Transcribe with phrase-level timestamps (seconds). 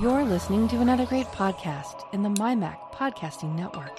[0.00, 3.98] You're listening to another great podcast in the MyMac Podcasting Network.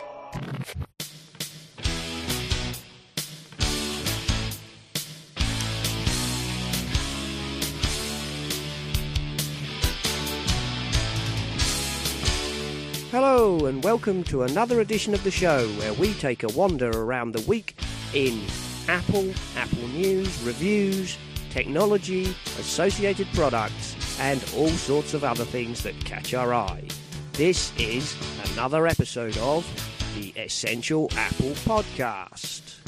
[13.11, 17.33] Hello, and welcome to another edition of the show where we take a wander around
[17.33, 17.75] the week
[18.15, 18.41] in
[18.88, 21.17] Apple, Apple News, reviews,
[21.51, 26.84] technology, associated products, and all sorts of other things that catch our eye.
[27.34, 28.16] This is
[28.53, 29.66] another episode of
[30.16, 32.84] the Essential Apple Podcast.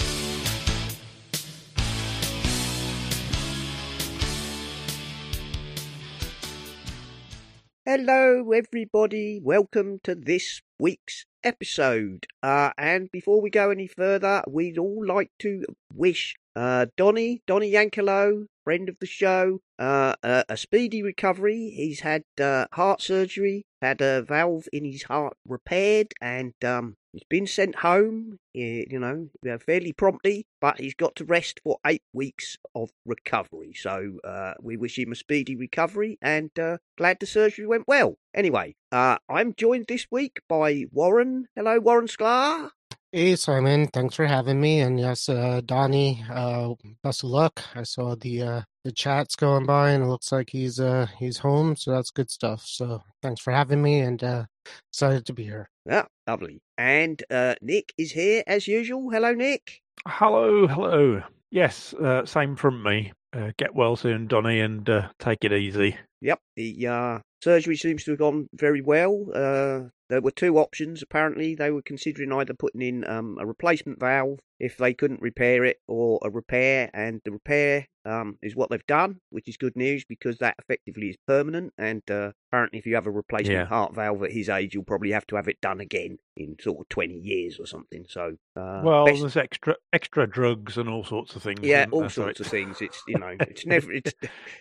[7.85, 9.39] Hello, everybody.
[9.43, 12.27] Welcome to this week's episode.
[12.43, 17.71] Uh, and before we go any further, we'd all like to wish uh, Donny, Donny
[17.71, 21.71] Yankelo, friend of the show, uh, uh, a speedy recovery.
[21.75, 27.23] He's had uh, heart surgery, had a valve in his heart repaired, and um, he's
[27.29, 32.03] been sent home, you know, uh, fairly promptly, but he's got to rest for eight
[32.13, 33.73] weeks of recovery.
[33.73, 38.18] So uh, we wish him a speedy recovery and uh, glad the surgery went well.
[38.34, 41.48] Anyway, uh, I'm joined this week by Warren.
[41.55, 42.70] Hello, Warren Sklar.
[43.12, 44.82] Hey Simon, thanks for having me.
[44.82, 47.62] And yes, uh, Donnie, uh, best of luck.
[47.74, 51.38] I saw the uh, the chats going by, and it looks like he's uh he's
[51.38, 52.63] home, so that's good stuff.
[52.66, 54.46] So thanks for having me, and uh,
[54.91, 55.70] excited to be here.
[55.86, 56.62] Yeah, lovely.
[56.77, 59.10] And uh, Nick is here as usual.
[59.12, 59.82] Hello, Nick.
[60.05, 61.24] Hello, hello.
[61.52, 63.13] Yes, uh, same from me.
[63.32, 65.96] Uh, get well soon, Donny, and uh, take it easy.
[66.19, 69.25] Yep, the uh, surgery seems to have gone very well.
[69.34, 71.01] Uh, there were two options.
[71.01, 75.63] Apparently, they were considering either putting in um, a replacement valve if they couldn't repair
[75.66, 76.89] it, or a repair.
[76.94, 81.09] And the repair um, is what they've done, which is good news because that effectively
[81.09, 81.73] is permanent.
[81.78, 83.66] And uh, apparently, if you have a replacement Yeah.
[83.66, 86.79] heart valve at his age, you'll probably have to have it done again in sort
[86.81, 88.06] of twenty years or something.
[88.09, 91.59] So, uh, well, best- there's extra extra drugs and all sorts of things.
[91.63, 92.09] yeah, all there?
[92.09, 92.81] So sorts of things.
[92.81, 94.13] It's you know, it's never it's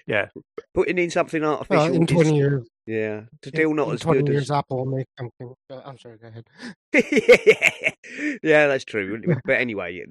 [0.06, 0.28] Yeah,
[0.72, 1.84] putting in something artificial.
[1.84, 4.84] Well, in is- twenty years, yeah, still not in as twenty good years, as Apple
[4.84, 5.54] will make something.
[5.70, 6.46] Uh, I'm sorry, go ahead.
[6.94, 7.90] yeah,
[8.42, 9.22] that's true.
[9.44, 10.04] But anyway,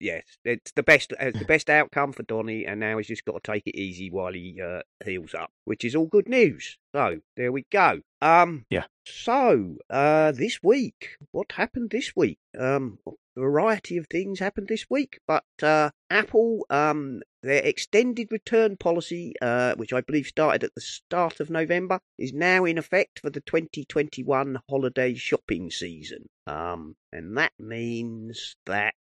[0.00, 1.12] yes, it's the best.
[1.20, 4.10] It's the best outcome for Donny, and now he's just got to take it easy
[4.10, 6.78] while he uh, heals up, which is all good news.
[6.94, 8.00] So there we go.
[8.20, 8.84] Um, Yeah.
[9.04, 12.38] So uh, this week, what happened this week?
[12.58, 18.76] Um, a variety of things happened this week, but uh, Apple, um, their extended return
[18.76, 23.20] policy, uh, which I believe started at the start of November, is now in effect
[23.20, 26.28] for the 2021 holiday shopping season.
[26.46, 28.94] Um, and that means that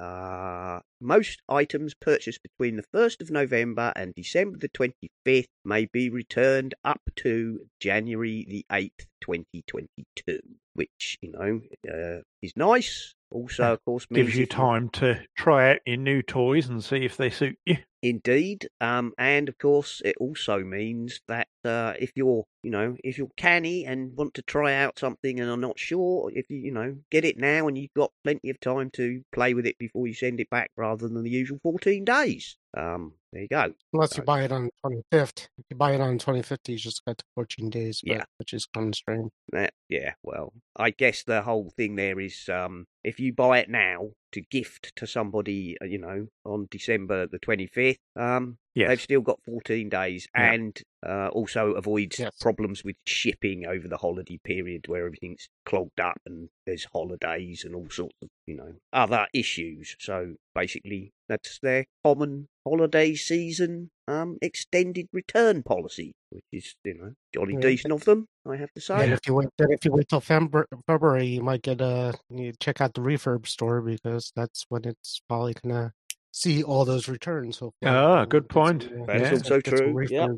[0.00, 6.10] uh, most items purchased between the 1st of November and December the 25th may be
[6.10, 10.40] returned up to January the 8th, 2022,
[10.74, 11.60] which, you know,
[11.92, 13.14] uh, is nice.
[13.30, 17.04] Also, of course, means gives you time to try out your new toys and see
[17.04, 17.78] if they suit you.
[18.02, 23.18] Indeed, um, and of course, it also means that uh, if you're, you know, if
[23.18, 26.72] you're canny and want to try out something and are not sure, if you, you
[26.72, 30.06] know, get it now and you've got plenty of time to play with it before
[30.06, 32.56] you send it back, rather than the usual fourteen days.
[32.74, 33.72] Um, there you go.
[33.92, 35.48] Unless you buy it on twenty fifth.
[35.58, 38.00] If you buy it on twenty fifth, you just got the fourteen days.
[38.06, 38.24] But, Yeah.
[38.38, 39.30] which is kind of strange.
[39.52, 43.68] That, yeah, well, I guess the whole thing there is, um, if you buy it
[43.68, 48.88] now to gift to somebody, uh, you know, on December the twenty fifth, um, Yes.
[48.88, 50.52] They've still got 14 days Yeah.
[50.52, 52.32] and uh, also avoids Yes.
[52.40, 57.74] problems with shipping over the holiday period where everything's clogged up and there's holidays and
[57.74, 59.96] all sorts of, you know, other issues.
[59.98, 67.12] So basically, that's their common holiday season um, extended return policy, which is, you know,
[67.34, 67.60] jolly Yeah.
[67.60, 68.98] decent of them, I have to say.
[68.98, 72.52] Then if you wait, if you wait till February, February, you might get a you
[72.60, 75.92] check out the refurb store because that's when it's probably gonna
[76.32, 77.58] see all those returns.
[77.58, 77.90] Hopefully.
[77.90, 79.06] Ah, and good get some, point.
[79.06, 79.30] That is Yeah.
[79.32, 80.06] also get some true.
[80.08, 80.30] Yep.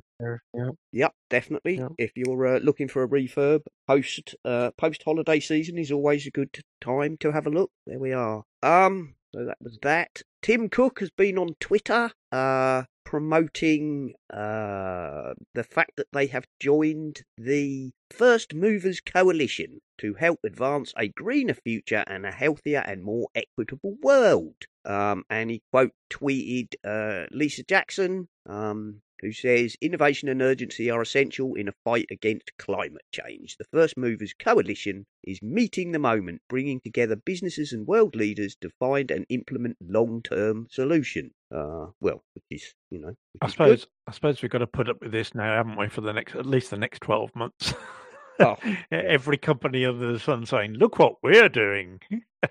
[0.54, 0.70] Yeah.
[0.92, 1.76] Yep, definitely.
[1.78, 1.88] Yeah.
[1.98, 6.30] If you're uh, looking for a refurb, post uh, post holiday season is always a
[6.30, 7.70] good time to have a look.
[7.86, 8.44] There we are.
[8.62, 10.22] Um, so that was that.
[10.42, 17.22] Tim Cook has been on Twitter, uh, promoting uh the fact that they have joined
[17.38, 23.28] the First Movers Coalition to help advance a greener future and a healthier and more
[23.34, 24.54] equitable world.
[24.84, 31.00] Um, and he quote tweeted uh, Lisa Jackson, um, who says innovation and urgency are
[31.00, 33.56] essential in a fight against climate change.
[33.56, 38.70] The First Movers Coalition is meeting the moment, bringing together businesses and world leaders to
[38.78, 41.30] find and implement long-term solution.
[41.54, 43.50] Uh, well, which is you know, I is good.
[43.52, 46.12] suppose I suppose we've got to put up with this now, haven't we, for the
[46.12, 47.72] next at least the next twelve months.
[48.40, 48.56] Oh,
[48.90, 52.00] Every company under the sun saying, "Look what we're doing."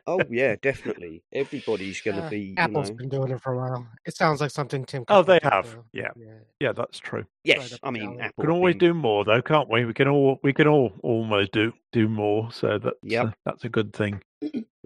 [0.08, 1.24] oh yeah, definitely.
[1.34, 2.96] Everybody's going to Uh, be, you Apple's know.
[2.96, 3.88] been doing it for a while.
[4.06, 5.04] It sounds like something Tim.
[5.10, 5.78] Oh, they have.
[5.92, 6.34] Yeah, Yeah.
[6.60, 7.26] yeah, that's true.
[7.44, 8.20] Yes, up I mean.
[8.22, 9.86] Apple We can always been- do more, though, can't we?
[9.86, 12.52] We can all we can all almost do do more.
[12.52, 14.22] So that yeah, uh, that's a good thing.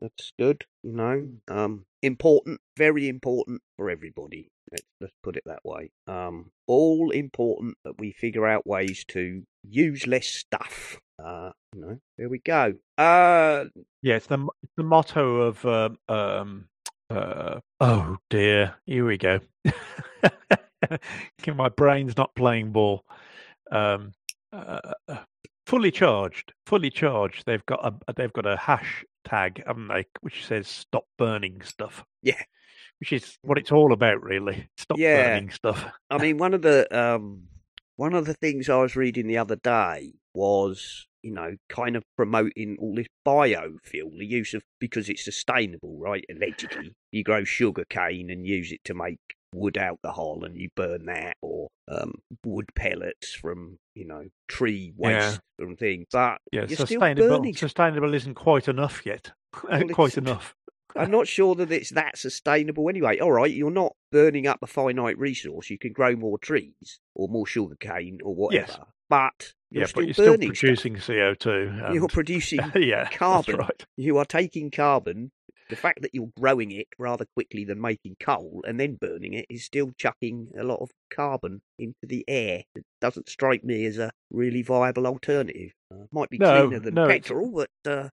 [0.02, 1.28] That's good, you know.
[1.48, 4.50] Um, important, very important for everybody.
[4.72, 5.92] Let's let's put it that way.
[6.08, 11.00] Um, all important that we figure out ways to use less stuff.
[11.24, 12.74] Uh, you know, there we go.
[12.98, 13.66] Uh,
[14.02, 16.68] Yeah, it's the it's the motto of um, um
[17.10, 19.40] uh oh dear, here we go.
[21.48, 23.04] My brain's not playing ball.
[23.72, 24.12] Um,
[24.52, 25.18] uh, uh,
[25.66, 27.44] fully charged, fully charged.
[27.46, 32.04] They've got a they've got a hash tag, haven't they, which says "Stop burning stuff."
[32.22, 32.42] Yeah.
[33.00, 34.68] Which is what it's all about, really.
[34.78, 35.30] Stop Yeah.
[35.34, 35.86] burning stuff.
[36.10, 37.44] I mean, one of the um,
[37.96, 42.04] one of the things I was reading the other day was, you know, kind of
[42.16, 46.24] promoting all this biofuel, the use of because it's sustainable, right?
[46.30, 49.18] Allegedly, you grow sugar cane and use it to make
[49.54, 52.14] wood alcohol, and you burn that, or um,
[52.46, 55.20] wood pellets from, you know, tree Yeah.
[55.30, 56.06] waste and things.
[56.12, 57.28] But Yeah, you're still sustainable.
[57.40, 57.56] burning.
[57.56, 59.32] Sustainable isn't quite enough yet.
[59.64, 60.54] Well, quite enough.
[60.98, 63.20] I'm not sure that it's that sustainable anyway.
[63.20, 65.70] All right, you're not burning up a finite resource.
[65.70, 68.66] You can grow more trees or more sugar cane or whatever.
[68.72, 68.80] Yes.
[69.10, 70.48] But you're Yeah, still but you're still stuff.
[70.48, 71.74] producing CO two.
[71.94, 73.58] You're producing yeah, carbon.
[73.58, 73.86] That's right.
[73.96, 75.32] you are taking carbon.
[75.70, 79.48] The fact that you're growing it rather quickly than making coal and then burning it
[79.50, 82.64] is still chucking a lot of carbon into the air.
[82.74, 85.72] It doesn't strike me as a really viable alternative.
[85.94, 88.08] Uh, might be No, cleaner than no, it's- petrol, but uh,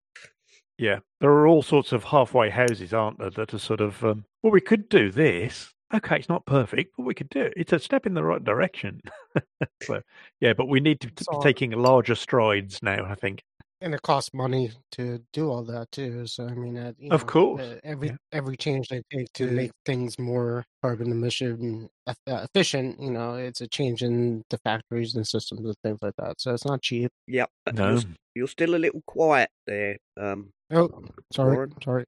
[0.79, 4.25] Yeah, there are all sorts of halfway houses, aren't there, that are sort of, um,
[4.43, 5.73] well, we could do this.
[5.95, 7.55] Okay, it's not perfect, but we could do it.
[7.57, 9.01] It's a step in the right direction.
[9.83, 10.01] so,
[10.41, 13.45] yeah, but we need to be taking larger strides now, I think.
[13.85, 16.27] And it costs money to do all that too.
[16.27, 18.17] So I mean, you Of know, course, uh, every yeah.
[18.33, 23.61] every change they take to make things more carbon emission uh, efficient, you know, it's
[23.61, 26.41] a change in the factories and systems and things like that.
[26.41, 27.11] So it's not cheap.
[27.29, 27.51] Yep.
[27.75, 27.91] No.
[27.93, 28.03] you're,
[28.35, 29.99] you're still a little quiet there.
[30.17, 30.91] Um, Oh,
[31.33, 31.75] sorry, Warren?
[31.85, 32.05] sorry.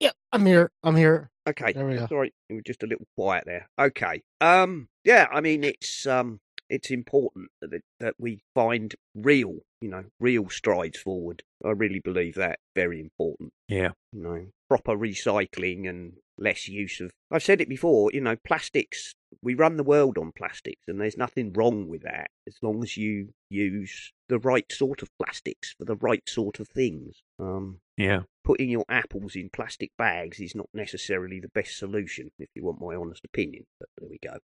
[0.00, 0.70] Yeah, I'm here.
[0.84, 1.28] I'm here.
[1.48, 2.06] Okay, There we go.
[2.06, 3.66] Sorry, you were just a little quiet there.
[3.78, 4.22] Okay.
[4.40, 4.88] Um.
[5.04, 5.26] Yeah.
[5.32, 6.38] I mean, it's um.
[6.70, 11.42] It's important that that we find real, you know, real strides forward.
[11.64, 13.52] I really believe that very important.
[13.68, 13.90] Yeah.
[14.12, 17.10] You know, proper recycling and less use of.
[17.30, 18.10] I've said it before.
[18.12, 19.14] You know, plastics.
[19.42, 22.96] We run the world on plastics, and there's nothing wrong with that as long as
[22.96, 27.22] you use the right sort of plastics for the right sort of things.
[27.38, 28.22] Um Yeah.
[28.48, 32.80] Putting your apples in plastic bags is not necessarily the best solution, if you want
[32.80, 33.66] my honest opinion.
[33.78, 34.38] But there we go.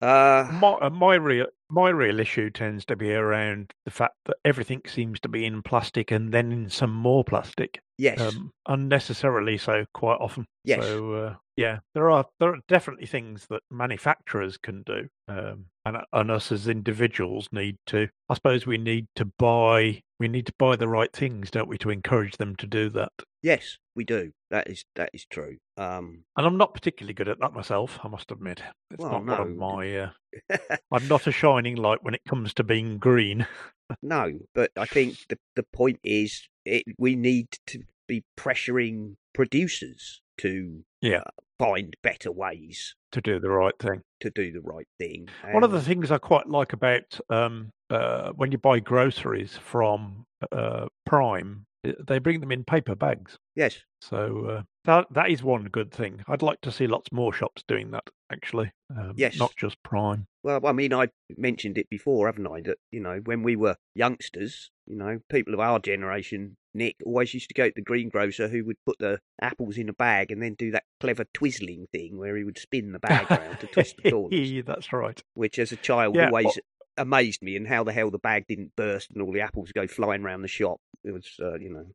[0.00, 4.38] Uh, My, uh, my real my real issue tends to be around the fact that
[4.42, 9.58] everything seems to be in plastic and then in some more plastic, yes, um, unnecessarily
[9.58, 10.46] so quite often.
[10.64, 10.82] Yes.
[10.82, 15.98] So uh, yeah, there are there are definitely things that manufacturers can do, um, and
[16.10, 18.08] and us as individuals need to.
[18.30, 21.76] I suppose we need to buy we need to buy the right things, don't we,
[21.78, 23.12] to encourage them to do that.
[23.42, 24.32] Yes, we do.
[24.50, 25.56] That is that is true.
[25.76, 28.62] Um, And I'm not particularly good at that myself, I must admit.
[28.90, 29.96] It's Well, not one of my.
[29.96, 30.10] Uh,
[30.92, 33.46] I'm not a shining light when it comes to being green.
[34.02, 40.20] no, but I think the the point is, it, we need to be pressuring producers
[40.38, 41.18] to Yeah.
[41.26, 44.02] uh, find better ways to do the right thing.
[44.20, 45.28] to do the right thing.
[45.52, 50.24] One of the things I quite like about um, uh, when you buy groceries from
[50.50, 53.38] uh, Prime, they bring them in paper bags.
[53.54, 56.22] yes, So uh, that that is one good thing.
[56.28, 58.04] I'd like to see lots more shops doing that.
[58.30, 59.38] Actually, um, Yes.
[59.38, 60.26] not just Prime.
[60.44, 62.60] Well, I mean, I mentioned it before, haven't I?
[62.62, 67.32] That you know, when we were youngsters, you know, people of our generation, Nick always
[67.32, 70.42] used to go to the greengrocer who would put the apples in a bag and
[70.42, 73.96] then do that clever twizzling thing where he would spin the bag round to twist
[73.98, 75.22] the corners, That's right.
[75.34, 76.58] which as a child Yeah, always
[76.96, 77.56] amazed me.
[77.56, 80.42] And how the hell the bag didn't burst and all the apples go flying around
[80.42, 80.80] the shop.
[81.04, 81.86] It was, uh, you know.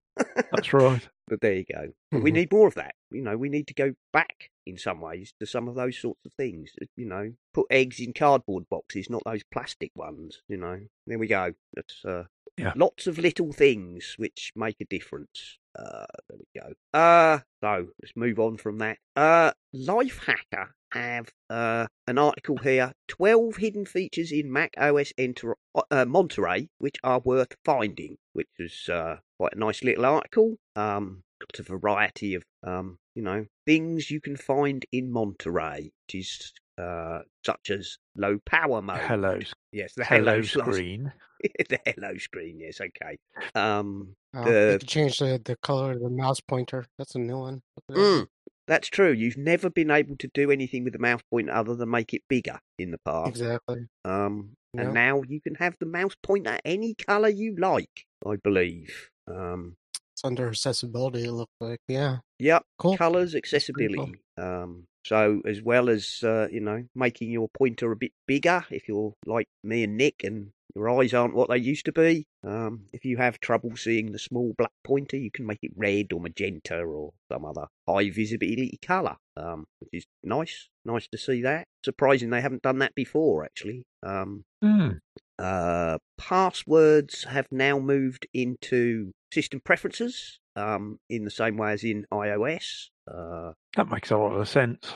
[0.51, 1.07] That's right.
[1.29, 1.89] But there you go.
[2.09, 2.95] But we need more of that.
[3.11, 6.21] You know, we need to go back in some ways to some of those sorts
[6.25, 6.71] of things.
[6.95, 10.41] You know, put eggs in cardboard boxes, not those plastic ones.
[10.47, 11.51] You know, there we go.
[11.73, 12.23] That's uh,
[12.57, 12.71] Yeah.
[12.77, 15.57] lots of little things which make a difference.
[15.77, 16.99] Uh, there we go.
[16.99, 18.97] Uh, so let's move on from that.
[19.15, 25.57] Uh, Lifehacker have uh, an article here: twelve hidden features in Mac OS Enter-
[25.91, 28.17] uh, Monterey, which are worth finding.
[28.33, 30.57] Which is uh, quite a nice little article.
[30.75, 36.15] Um, got a variety of um, you know things you can find in Monterey, which
[36.15, 38.99] is uh, such as low power mode.
[38.99, 39.39] Hello,
[39.71, 41.11] Yes, the hello hello slash- screen.
[41.69, 42.59] the hello screen.
[42.59, 43.17] Yes, okay.
[43.55, 46.85] Um, Uh, The- they could change the, the color of the mouse pointer.
[46.97, 47.61] That's a new one.
[47.75, 48.01] Look at that.
[48.01, 48.27] mm,
[48.67, 49.11] that's true.
[49.11, 52.23] You've never been able to do anything with the mouse pointer other than make it
[52.27, 53.29] bigger in the past.
[53.29, 53.85] Exactly.
[54.03, 54.91] Um, and Yeah.
[54.91, 58.05] now you can have the mouse pointer any color you like.
[58.25, 59.09] I believe.
[59.27, 59.77] Um,
[60.17, 61.25] It's under accessibility.
[61.25, 61.79] It looks like.
[61.87, 62.17] Yeah.
[62.39, 62.97] yeah, Cool.
[62.97, 63.55] Colors, pretty cool.
[63.55, 64.13] accessibility.
[64.35, 68.87] Um, so as well as uh, you know making your pointer a bit bigger, if
[68.87, 72.25] you're like me and Nick and your eyes aren't what they used to be.
[72.43, 76.11] Um, if you have trouble seeing the small black pointer, you can make it red
[76.11, 80.67] or magenta or some other high visibility color, um, which is nice.
[80.83, 81.65] Nice to see that.
[81.85, 83.83] Surprising they haven't done that before, actually.
[84.01, 84.93] Um, Hmm.
[85.37, 92.05] uh, passwords have now moved into system preferences um, in the same way as in
[92.11, 92.89] iOS.
[93.11, 94.87] Uh, That makes a lot of sense.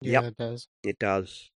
[0.00, 0.24] Yeah, Yep.
[0.32, 0.68] it does.
[0.82, 1.50] it does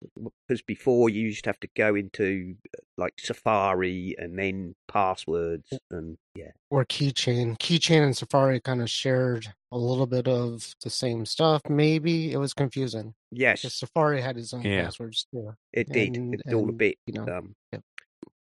[0.47, 5.73] because before you used to have to go into uh, like Safari and then passwords
[5.91, 7.59] and yeah, Or Keychain.
[7.59, 11.63] Keychain and Safari kind of shared a little bit of the same stuff.
[11.69, 14.85] Maybe it was confusing because yes, Safari had its own Yeah.
[14.85, 15.55] passwords too.
[15.73, 16.15] it did.
[16.17, 17.83] and- It's all a bit you know, um, yep.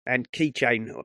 [0.05, 1.01] and Keychain.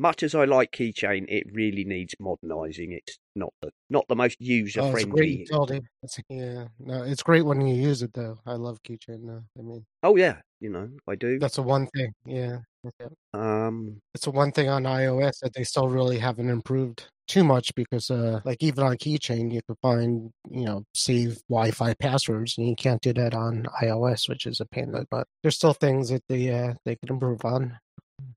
[0.00, 2.92] Much as I like Keychain, it really needs modernising.
[2.92, 5.82] It's not the not the most user Oh, it's a great friendly.
[6.02, 8.38] It's, yeah, no, it's great when you use it though.
[8.46, 9.26] I love Keychain.
[9.26, 9.42] though.
[9.58, 11.38] I mean, Oh yeah, you know I do.
[11.38, 12.14] that's the one thing.
[12.24, 12.60] Yeah.
[13.34, 17.74] Um, it's the one thing on iOS that they still really haven't improved too much
[17.74, 22.66] because, uh, like even on Keychain, you can find you know save Wi-Fi passwords, and
[22.66, 24.84] you can't do that on iOS, which is a pain.
[24.84, 25.26] in the butt.
[25.42, 27.78] there's still things that they uh, they could improve on.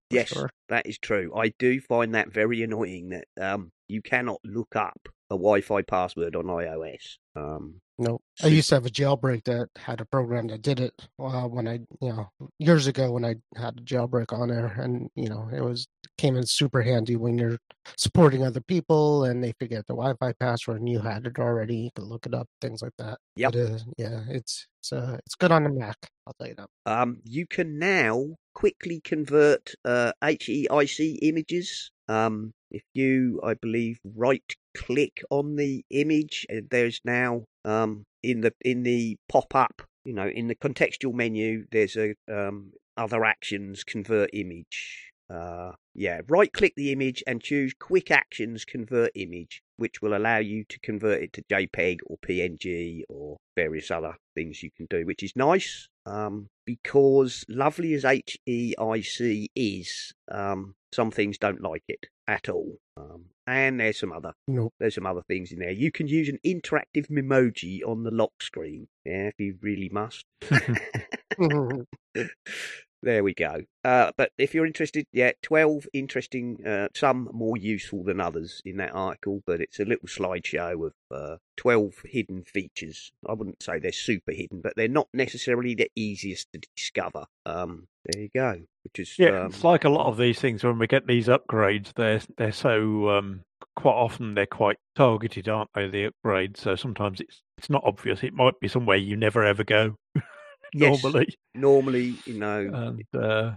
[0.10, 0.50] Yes, sure.
[0.70, 1.34] that is true.
[1.36, 5.00] I do find that very annoying that um, you cannot look up
[5.30, 7.18] a Wi-Fi password on iOS.
[7.36, 10.94] Um, No, I used to have a jailbreak that had a program that did it
[11.20, 15.10] uh, when I, you know, years ago when I had a jailbreak on there, and
[15.16, 15.88] you know, it was
[16.18, 17.58] came in super handy when you're
[17.98, 21.76] supporting other people and they forget the Wi-Fi password and you had it already.
[21.78, 23.18] You could look it up, things like that.
[23.36, 25.98] But, uh, yeah, it's it's uh, it's good on the Mac.
[26.28, 26.70] I'll tell you that.
[26.86, 31.92] um, you can now quickly convert uh, HEIC images.
[32.08, 38.54] Um, if you, I believe, right-click on the image, uh, there's now um, in the
[38.62, 44.30] in the pop-up, you know, in the contextual menu, there's a um, other actions convert
[44.34, 45.12] image.
[45.30, 50.38] Uh, yeah, right click the image and choose quick actions convert image, which will allow
[50.38, 55.06] you to convert it to JPEG or PNG or various other things you can do,
[55.06, 55.88] which is nice.
[56.06, 62.78] Um, because lovely as HEIC is, um, some things don't like it at all.
[62.98, 64.74] Um, and there's some other Nope.
[64.80, 65.72] there's some other things in there.
[65.72, 68.88] You can use an interactive memoji on the lock screen.
[69.06, 70.26] Yeah, if you really must.
[73.04, 73.64] There we go.
[73.84, 78.78] Uh, but if you're interested, yeah, 12 interesting, uh, some more useful than others in
[78.78, 83.12] that article, but it's a little slideshow of uh, 12 hidden features.
[83.28, 87.26] I wouldn't say they're super hidden, but they're not necessarily the easiest to discover.
[87.46, 88.62] Um, there you go.
[88.84, 91.28] Which is, Yeah, um, it's like a lot of these things when we get these
[91.28, 91.94] upgrades.
[91.94, 93.42] They're they're so um,
[93.76, 95.88] quite often they're quite targeted, aren't they?
[95.88, 96.58] The upgrades.
[96.58, 98.24] So sometimes it's it's not obvious.
[98.24, 99.98] It might be somewhere you never ever go
[100.74, 101.36] yes, normally.
[101.56, 103.54] normally, you know, And uh,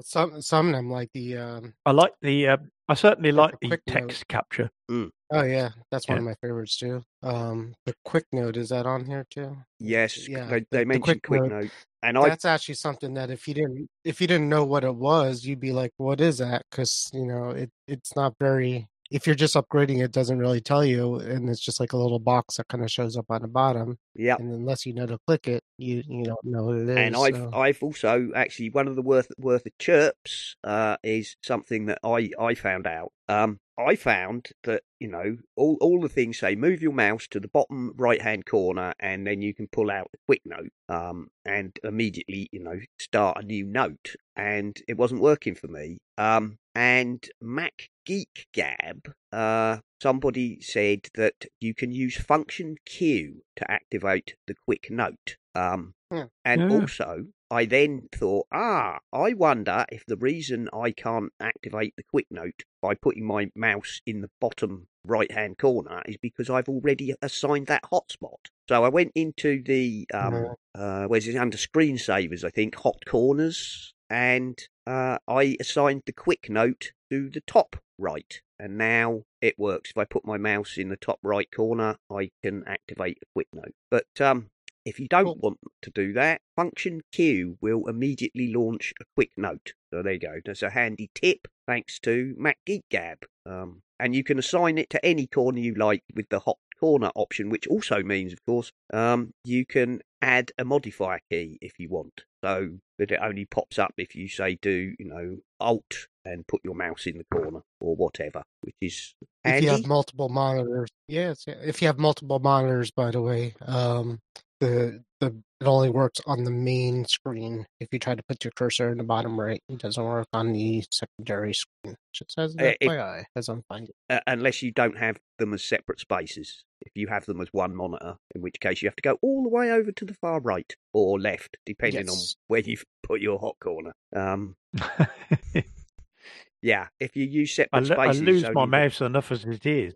[0.00, 2.48] some some of them like the um, I like the.
[2.48, 2.56] Uh,
[2.90, 3.94] I certainly Like like the the quick note.
[4.08, 4.70] text capture.
[4.90, 6.20] oh yeah, that's one Yeah.
[6.20, 7.02] of my favorites too.
[7.22, 9.56] Um, the quick note is that on here too?
[9.78, 11.50] yes, yeah, they, they the mentioned quick quick note.
[11.64, 11.70] note.
[12.02, 14.94] And I, that's actually something that if you didn't if you didn't know what it
[14.94, 19.26] was you'd be like what is that because you know it it's not very if
[19.26, 22.56] you're just upgrading it doesn't really tell you and it's just like a little box
[22.56, 25.48] that kind of shows up on the bottom yeah, and unless you know to click
[25.48, 28.88] it you you don't know what it is and I've so- I've also actually one
[28.88, 33.12] of the worth worth of chirps uh, is something that I I found out.
[33.28, 37.38] Um, I found that you know all all the things say move your mouse to
[37.38, 41.28] the bottom right hand corner and then you can pull out the quick note um,
[41.44, 45.98] and immediately you know start a new note and it wasn't working for me.
[46.16, 53.70] Um, and Mac Geek Gab, uh, somebody said that you can use function Q to
[53.70, 55.36] activate the quick note.
[55.54, 56.26] Um, Yeah.
[56.44, 56.80] And Yeah.
[56.80, 62.26] also, I then thought, ah, I wonder if the reason I can't activate the quick
[62.30, 67.14] note by putting my mouse in the bottom right hand corner is because I've already
[67.22, 68.48] assigned that hotspot.
[68.68, 73.94] So I went into the um uh where's it under screensavers, I think, hot corners,
[74.10, 78.40] and uh I assigned the quick note to the top right.
[78.58, 79.90] And now it works.
[79.90, 83.48] If I put my mouse in the top right corner, I can activate a quick
[83.52, 83.74] note.
[83.90, 84.50] But um
[84.88, 89.74] if you don't want to do that, Function Q will immediately launch a quick note.
[89.92, 90.40] So there you go.
[90.44, 93.24] That's a handy tip, thanks to MacGeekGab.
[93.44, 97.10] Um, and you can assign it to any corner you like with the hot corner
[97.14, 101.88] option, which also means, of course, um, you can add a modifier key if you
[101.90, 102.22] want.
[102.42, 106.60] So that it only pops up if you say do, you know, Alt and put
[106.64, 109.14] your mouse in the corner or whatever, which is
[109.44, 111.44] If you have multiple monitors, yes.
[111.46, 114.20] If you have multiple monitors, by the way, um,
[114.60, 117.66] the the it only works on the main screen.
[117.80, 120.52] If you try to put your cursor in the bottom right, it doesn't work on
[120.52, 121.96] the secondary screen.
[122.36, 123.92] An Uh, FYI, as I'm finding.
[124.08, 126.62] uh, unless you don't have them as separate spaces.
[126.82, 129.42] If you have them as one monitor, in which case you have to go all
[129.42, 132.10] the way over to the far right or left, depending Yes.
[132.10, 133.92] on where you've put your hot corner.
[134.14, 134.54] Um,
[136.62, 139.94] yeah, if you use I, separate I spaces, lose my mouse enough as it is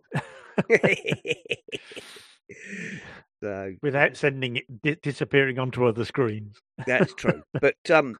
[3.43, 6.59] so without sending it di- disappearing onto other screens.
[6.87, 7.43] That's true.
[7.61, 8.15] but um,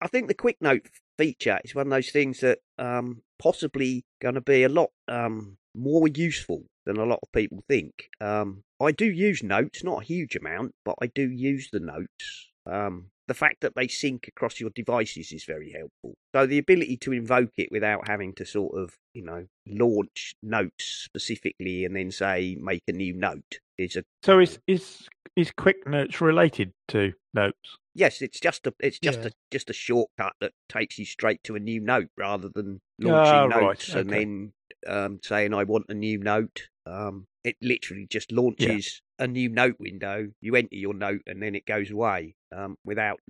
[0.00, 0.86] I think the quick note
[1.18, 5.58] feature is one of those things that um, possibly going to be a lot um,
[5.74, 8.08] more useful than a lot of people think.
[8.20, 12.48] Um, I do use notes, not a huge amount, but I do use the notes.
[12.64, 16.14] Um, the fact that they sync across your devices is very helpful.
[16.34, 20.84] So the ability to invoke it without having to sort of, you know, launch notes
[21.04, 25.86] specifically and then say make a new note is a So is is is Quick
[25.86, 27.78] Notes related to Notes?
[27.94, 29.26] Yes, it's just a it's just Yeah.
[29.28, 33.50] a just a shortcut that takes you straight to a new note rather than launching
[33.50, 34.18] right, notes and okay.
[34.18, 34.52] then
[34.86, 36.68] um, saying I want a new note.
[36.86, 40.28] Um, it literally just launches a new note window.
[40.40, 43.20] You enter your note and then it goes away um, without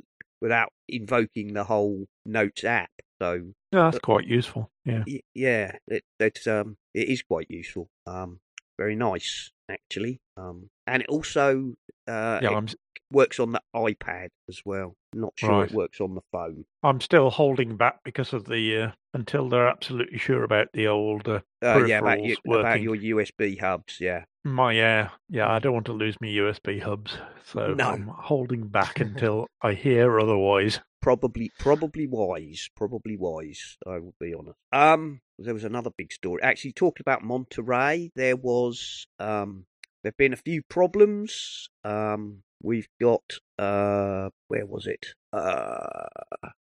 [0.41, 2.91] without invoking the whole Notes app.
[3.21, 4.71] So Yeah, that's quite useful.
[4.85, 5.05] Yeah.
[5.35, 7.89] yeah, it, it's um it is quite useful.
[8.07, 8.41] Um,
[8.79, 10.21] very nice actually.
[10.37, 11.75] Um, and it also
[12.09, 12.67] uh, Yeah, it I'm
[13.11, 14.97] works on the iPad as well.
[15.15, 15.71] Not sure Right.
[15.71, 16.65] it works on the phone.
[16.83, 21.29] I'm still holding back because of the uh, until they're absolutely sure about the old
[21.29, 23.99] uh, Uh, yeah, about, you, about your USB hubs.
[24.01, 25.51] Yeah, my uh, yeah.
[25.53, 27.91] I don't want to lose my USB hubs, so No.
[27.91, 30.81] I'm holding back until I hear otherwise.
[31.03, 32.71] probably, probably wise.
[32.75, 33.77] Probably wise.
[33.87, 34.57] I will be honest.
[34.73, 36.43] Um, there was another big story.
[36.43, 39.65] Actually, talking about Monterey, there was um,
[40.03, 41.69] there've been a few problems.
[41.85, 43.23] Um, we've got
[43.59, 45.07] uh, where was it?
[45.33, 46.07] Uh,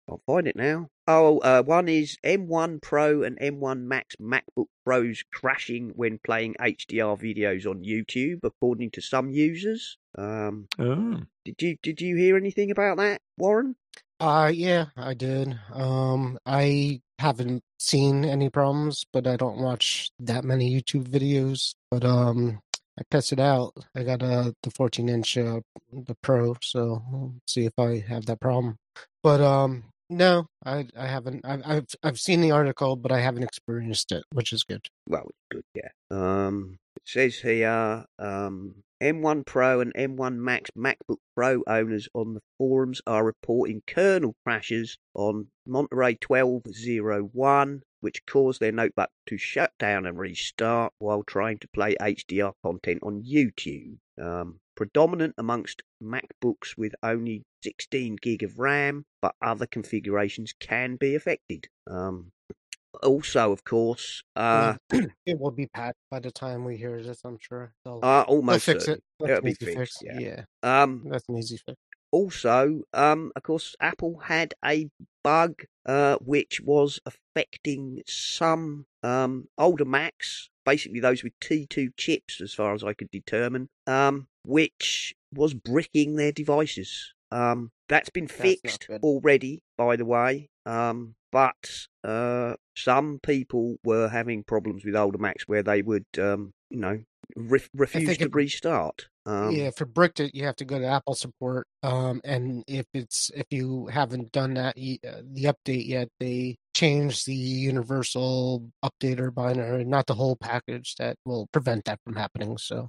[0.09, 0.89] I'll find it now.
[1.07, 7.19] Oh, uh, one is M1 Pro and M1 Max MacBook Pros crashing when playing HDR
[7.19, 9.97] videos on YouTube, according to some users.
[10.17, 13.77] Um, Oh, did you did you hear anything about that, Warren?
[14.21, 15.59] Uh yeah, I did.
[15.73, 21.75] Um I haven't seen any problems, but I don't watch that many YouTube videos.
[21.91, 22.61] But um
[22.99, 23.73] I tested out.
[23.95, 25.61] I got uh the 14 inch uh,
[25.93, 28.77] the Pro, so we'll see if I have that problem.
[29.23, 31.45] But um no, I I haven't.
[31.45, 34.87] I've I've I've seen the article, but I haven't experienced it, which is good.
[35.07, 35.89] Well, good, yeah.
[36.11, 36.79] Um,
[37.09, 43.25] says here, um, M1 Pro and M1 Max MacBook Pro owners on the forums are
[43.25, 50.93] reporting kernel crashes on Monterey 1201, which caused their notebook to shut down and restart
[50.99, 53.97] while trying to play HDR content on YouTube.
[54.21, 61.15] Um, predominant amongst MacBooks with only 16 gig of RAM, but other configurations can be
[61.15, 61.69] affected.
[61.87, 62.33] Um,
[63.03, 67.21] also, of course, uh, it will be patched by the time we hear this.
[67.25, 69.03] I'm sure they'll, uh they'll almost fix certain.
[69.21, 69.31] it.
[69.31, 69.77] It'll be easy fix.
[69.77, 70.19] fixed, yeah.
[70.19, 71.77] yeah, Um, that's an easy fix.
[72.11, 74.89] also, um, of course, Apple had a
[75.25, 82.55] bug uh, which was affecting some um, older Macs, basically those with T2 chips, as
[82.55, 87.13] far as I could determine, um, which was bricking their devices.
[87.31, 90.51] Um, that's been fixed already, by the way.
[90.67, 96.53] Um, but uh, some people were having problems with older Macs where they would um,
[96.71, 97.01] you know,
[97.37, 99.09] re- refuse to it- restart.
[99.27, 101.67] Um, yeah, for bricked it, you have to go to Apple support.
[101.83, 107.25] Um, and if it's if you haven't done that uh, the update yet, they change
[107.27, 112.57] the universal updater binary, not the whole package that will prevent that from happening.
[112.57, 112.89] So,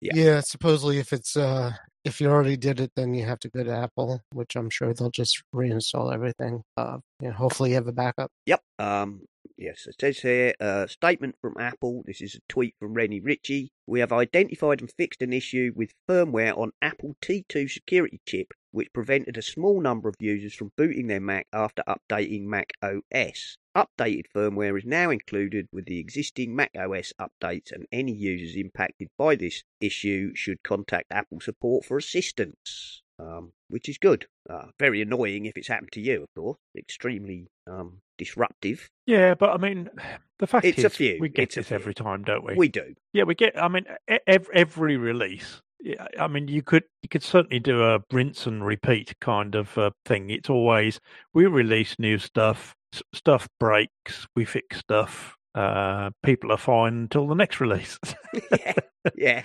[0.00, 0.40] Yeah.
[0.40, 1.72] supposedly if it's uh
[2.04, 4.92] if you already did it, then you have to go to Apple, which I'm sure
[4.94, 6.62] they'll just reinstall everything.
[6.76, 8.30] Uh, and hopefully you have a backup.
[8.46, 8.60] Yep.
[8.78, 9.22] Um,
[9.56, 12.02] yes, it says here, a statement from Apple.
[12.06, 13.70] This is a tweet from Rene Ritchie.
[13.86, 18.92] We have identified and fixed an issue with firmware on Apple T2 security chip, which
[18.92, 23.58] prevented a small number of users from booting their Mac after updating Mac OS.
[23.76, 29.08] Updated firmware is now included with the existing Mac OS updates, and any users impacted
[29.16, 33.02] by this issue should contact Apple support for assistance.
[33.16, 34.26] Um, which is good.
[34.50, 36.58] Uh, very annoying if it's happened to you, of course.
[36.76, 38.88] Extremely um, disruptive.
[39.06, 39.90] Yeah, but I mean,
[40.38, 42.54] the fact It's is, a few, we get it's this every time, don't we?
[42.54, 42.94] We do.
[43.12, 43.60] Yeah, we get.
[43.60, 43.84] I mean,
[44.26, 45.60] every, every release.
[45.80, 49.76] yeah, I mean, you could you could certainly do a rinse and repeat kind of
[49.76, 50.30] uh, thing.
[50.30, 51.00] It's always
[51.34, 55.36] we release new stuff, s- stuff breaks, we fix stuff.
[55.54, 57.98] Uh, people are fine until the next release.
[58.50, 58.72] yeah,
[59.14, 59.42] yeah,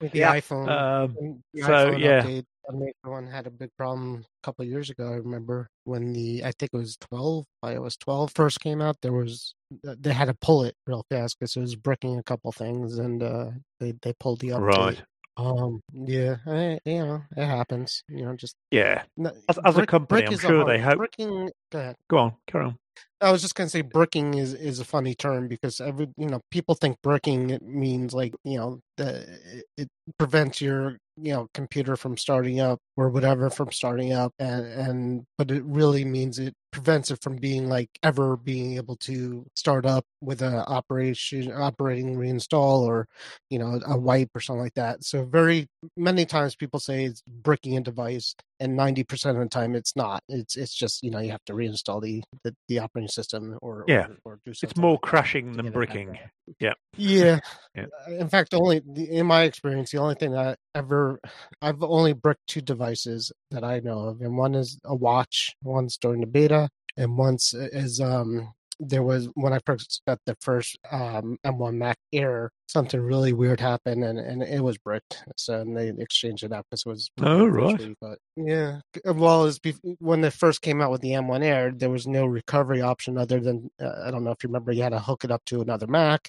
[0.00, 0.36] With the Yeah.
[0.36, 0.68] iPhone.
[0.68, 2.22] um, the so, iPhone yeah.
[2.22, 5.08] update, I mean, one had a big problem a couple of years ago.
[5.08, 8.96] I remember when the I think it was 12 iOS 12 first came out.
[9.02, 12.52] There was they had to pull it real fast because it was bricking a couple
[12.52, 14.76] things, and uh, they they pulled the update.
[14.78, 15.02] right?
[15.38, 15.80] Um.
[15.94, 16.36] Yeah.
[16.46, 18.04] eh, you know, it happens.
[18.08, 19.02] You know, just Yeah.
[19.48, 21.50] As- as a brick- company, I'm a sure they hope- bricking.
[21.70, 21.96] Go ahead.
[22.08, 22.78] Go on, carry on.
[23.22, 26.40] I was just gonna say bricking is is a funny term because every you know
[26.50, 29.38] people think bricking it means like you know the
[29.76, 34.66] it, prevents your you know computer from starting up or whatever from starting up and
[34.66, 39.46] and but it really means it prevents it from being like ever being able to
[39.54, 43.06] start up with a operation operating reinstall or
[43.50, 45.04] you know a wipe or something like that.
[45.04, 49.74] So very many times people say it's bricking a device and 90% of the time
[49.74, 50.22] it's not.
[50.28, 53.84] It's it's just you know you have to reinstall the the, the operating system or
[53.86, 54.06] Yeah.
[54.24, 56.18] or, or do It's more like than get it back bricking.
[56.60, 56.72] Yeah.
[56.96, 57.38] yeah
[57.76, 57.86] Yeah.
[58.08, 61.20] Uh, in fact only the- in my experience the only thing that I ever
[61.60, 65.96] i've only bricked two devices that i know of and one is a watch one's
[65.96, 70.76] during the beta and once is um there was when I first got the first
[70.90, 75.22] um, M1 Mac Air, something really weird happened, and, and it was bricked.
[75.36, 77.10] So and they exchanged it out because it was.
[77.20, 77.94] Oh, right.
[78.00, 81.90] But yeah, well, as bef- when they first came out with the M1 Air, there
[81.90, 84.90] was no recovery option other than uh, I don't know if you remember, you had
[84.90, 86.28] to hook it up to another Mac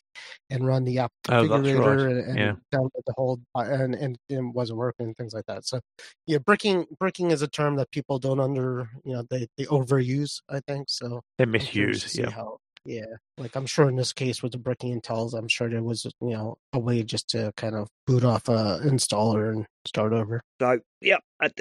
[0.49, 2.25] and run the app Oh, configurator right.
[2.25, 2.53] and, Yeah.
[2.73, 5.65] download the whole uh, and, and it wasn't working and things like that.
[5.65, 5.79] So
[6.27, 10.41] yeah, bricking bricking is a term that people don't under you know they they overuse.
[10.49, 11.21] I think so.
[11.37, 12.19] They I'm curious to misuse.
[12.19, 12.29] Yeah.
[12.31, 13.05] how- yeah.
[13.37, 16.29] Like I'm sure in this case with the bricking intels, I'm sure there was you
[16.31, 20.41] know a way just to kind of boot off a installer and start over.
[20.61, 21.21] So, yep.
[21.41, 21.49] uh,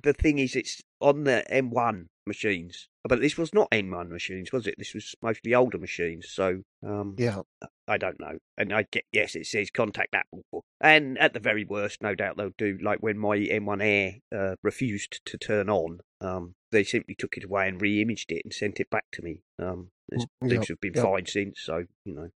[0.00, 4.52] The, the thing is, it's on the M1 machines, but this was not M1 machines,
[4.52, 4.76] was it?
[4.78, 6.28] This was mostly older machines.
[6.30, 7.40] So, um, Yeah.
[7.88, 8.38] I don't know.
[8.56, 12.36] And I get yes, it says contact Apple, and at the very worst, no doubt
[12.36, 16.00] they'll do like when my M1 Air uh, refused to turn on.
[16.20, 19.42] Um, they simply took it away and re-imaged it and sent it back to me.
[19.58, 21.04] Um, things yep, have been yep.
[21.04, 22.30] fine since, so you know.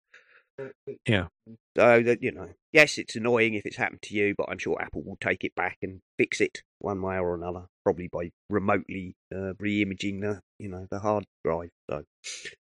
[1.06, 1.26] Yeah.
[1.76, 4.80] So that you know, yes, it's annoying if it's happened to you, but I'm sure
[4.80, 9.16] Apple will take it back and fix it one way or another, probably by remotely
[9.34, 11.70] uh, re-imaging the you know the hard drive.
[11.90, 12.04] So,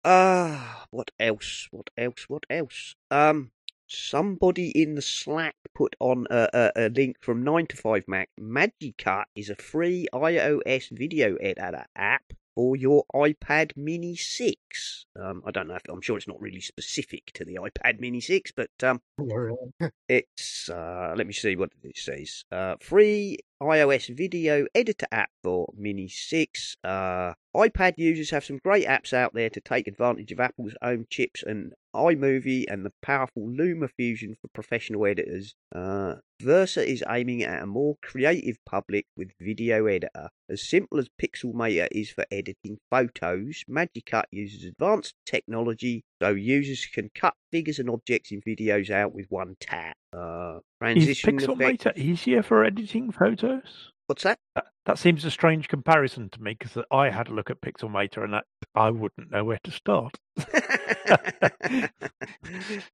[0.05, 1.69] ah, what else?
[1.71, 2.27] What else?
[2.29, 2.95] What else?
[3.11, 3.51] Um,
[3.93, 8.31] somebody in the Slack put on a, a, a link from Nine to Five Mac.
[8.41, 15.07] Magicut is a free iOS video editor app for your iPad Mini 6.
[15.21, 18.21] Um, I don't know if I'm sure it's not really specific to the iPad Mini
[18.21, 19.01] 6, but um,
[20.09, 22.45] it's uh, let me see what it says.
[22.51, 26.77] Uh, free iOS video editor app for Mini 6.
[26.85, 31.07] Uh, iPad users have some great apps out there to take advantage of Apple's own
[31.11, 35.55] chips and iMovie and the powerful Luma Fusion for professional editors.
[35.75, 40.31] Uh, Versa is aiming at a more creative public with video editor.
[40.49, 47.11] As simple as Pixelmator is for editing photos, Magicut uses advanced technology so users can
[47.15, 49.97] cut figures and objects in videos out with one tap.
[50.13, 51.85] Uh, Is transition effect.
[51.85, 53.92] Pixelmator easier for editing photos?
[54.07, 54.39] What's that?
[54.55, 58.25] That, that seems a strange comparison to me because I had a look at Pixelmator
[58.25, 60.19] and that, I wouldn't know where to start.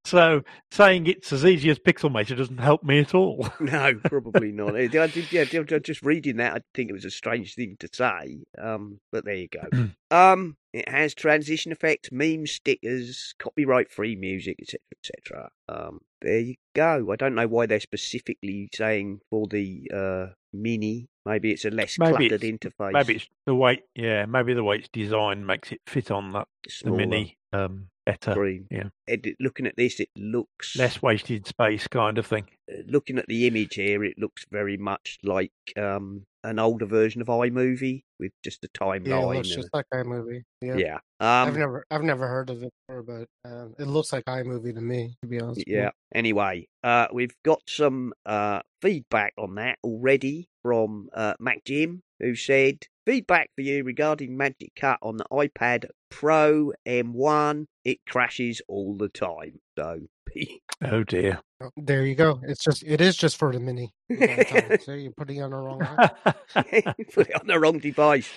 [0.05, 3.49] so saying it's as easy as Pixelmator doesn't help me at all.
[3.61, 4.77] No, probably not.
[4.77, 8.44] I did, yeah, just reading that, I think it was a strange thing to say.
[8.57, 9.90] Um, but there you go.
[10.11, 15.51] um, it has transition effects, meme stickers, copyright-free music, etc., etc.
[15.68, 17.11] Um, there you go.
[17.13, 21.07] I don't know why they're specifically saying for the uh, mini.
[21.25, 22.93] Maybe it's a less Maybe cluttered interface.
[22.93, 26.49] maybe it's the way, yeah, maybe the way it's designed makes it fit on that
[26.83, 28.66] the mini um, better, screen.
[28.71, 28.88] yeah.
[29.07, 32.47] Ed- looking at this, it looks less wasted space kind of thing.
[32.73, 37.21] uh, looking at the image here, it looks very much like um, an older version
[37.21, 39.07] of iMovie with just a timeline.
[39.09, 39.35] Yeah, it timeline.
[39.37, 40.42] looks and just like iMovie.
[40.62, 40.77] a- Yeah.
[40.77, 40.99] yeah.
[41.21, 44.75] I've Um, never I've never heard of it before, but um, it looks like iMovie
[44.75, 45.59] to me, to be honest.
[45.59, 45.90] with yeah.
[46.14, 52.35] Anyway, uh, we've got some uh, feedback on that already from uh, Mac Jim, who
[52.35, 57.64] said feedback for you regarding Magicut on the iPad Pro M1.
[57.83, 59.61] It crashes all the time.
[59.79, 60.01] So
[60.85, 61.40] Oh dear.
[61.62, 62.38] Oh, There you go.
[62.42, 63.94] It's just it is just for the mini.
[64.11, 64.79] the whole time.
[64.85, 65.79] so you're putting it on the wrong
[66.53, 66.94] one.
[67.14, 68.29] put it on the wrong device.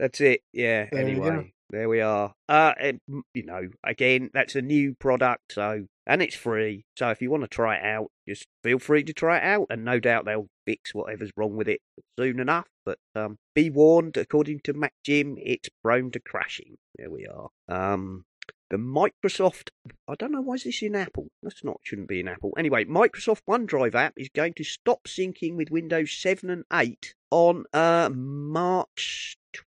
[0.00, 0.40] That's it.
[0.52, 0.86] Yeah.
[0.90, 2.34] There anyway, there we are.
[2.48, 6.84] Uh, and, mm, you know, again, that's a new product, so and it's free.
[6.96, 9.68] So if you want to try it out, just feel free to try it out,
[9.70, 11.80] and no doubt they'll fix whatever's wrong with it
[12.18, 12.66] soon enough.
[12.84, 16.76] But um, be warned, according to Mac Jim, it's prone to crashing.
[16.96, 17.48] There we are.
[17.68, 18.24] Um,
[18.70, 19.70] the Microsoft,
[20.08, 21.26] I don't know why is this in Apple.
[21.42, 22.52] That's not shouldn't be in Apple.
[22.56, 27.64] Anyway, Microsoft OneDrive app is going to stop syncing with Windows 7 and 8 on
[27.72, 29.64] uh, March tw-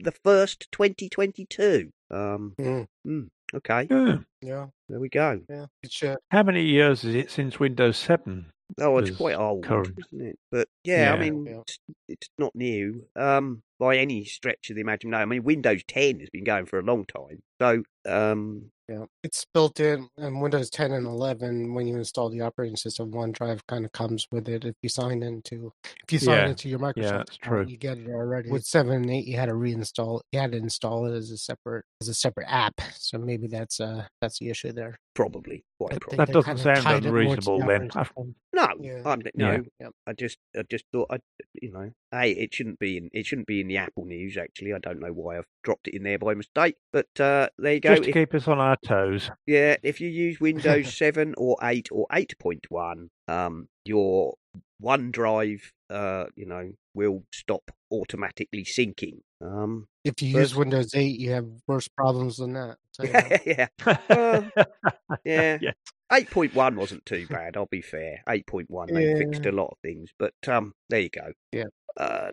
[0.00, 1.90] the first, 2022.
[2.10, 4.18] Um, Mm, mm, okay, Yeah.
[4.42, 5.40] yeah, there we go.
[5.48, 5.66] yeah.
[5.82, 6.18] It should.
[6.30, 8.46] How many years is it since Windows 7?
[8.78, 9.98] Oh, it's quite old, current.
[9.98, 10.38] isn't it?
[10.50, 11.60] But yeah, I mean, Yeah.
[11.60, 11.78] It's,
[12.08, 15.14] it's not new um, by any stretch of the imagination.
[15.20, 17.42] I mean, Windows 10 has been going for a long time.
[17.60, 21.74] So, um, Yeah, it's built in in Windows 10 and 11.
[21.74, 24.64] When you install the operating system, OneDrive kind of comes with it.
[24.64, 25.72] If you sign into,
[26.04, 27.66] if you sign Yeah, into your Microsoft, that's account, true.
[27.68, 28.50] You get it already.
[28.50, 30.20] With seven and eight, you had to reinstall.
[30.32, 32.80] You had to install it as a separate as a separate app.
[32.94, 34.98] So maybe that's uh that's the issue there.
[35.14, 36.16] probably, quite I probably.
[36.16, 37.64] That they doesn't kinda sound tied it more to the unreasonable then.
[37.64, 38.34] operating I've- system.
[38.54, 39.02] No, Yeah.
[39.04, 39.64] I'm, no.
[39.80, 39.88] Yeah.
[40.06, 41.18] I just, I just thought, I,
[41.60, 44.36] you know, hey, it shouldn't be in, it shouldn't be in the Apple news.
[44.36, 46.76] Actually, I don't know why I've dropped it in there by mistake.
[46.92, 47.90] But uh, there you go.
[47.90, 49.30] Just to If- keep us on our toes.
[49.46, 54.34] yeah, if you use Windows 7 or 8 or 8.1, um, your
[54.82, 59.18] OneDrive, uh, you know, will stop automatically syncing.
[59.40, 62.76] Um, If you First- use Windows 8, you have worse problems than that.
[62.76, 63.46] I'll tell you that.
[63.46, 63.66] yeah,
[64.08, 64.50] Well,
[65.24, 65.58] yeah.
[65.60, 65.74] Yes.
[66.10, 68.22] 8.1 wasn't too bad, I'll be fair.
[68.26, 70.10] 8.1, they fixed a lot of things.
[70.18, 71.32] But um, there you go.
[71.52, 71.64] Yeah.
[71.98, 72.30] Uh,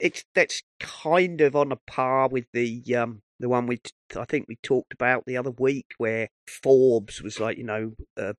[0.00, 3.78] it's that's kind of on a par with the um the one we
[4.16, 8.32] I think we talked about the other week where Forbes was like you know uh,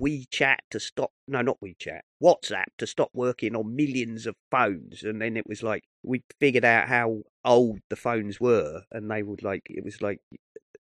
[0.00, 5.02] WeChat to stop no not WeChat WhatsApp to stop working on millions of phones.
[5.02, 9.22] And then it was like we figured out how old the phones were and they
[9.22, 10.20] would like it was like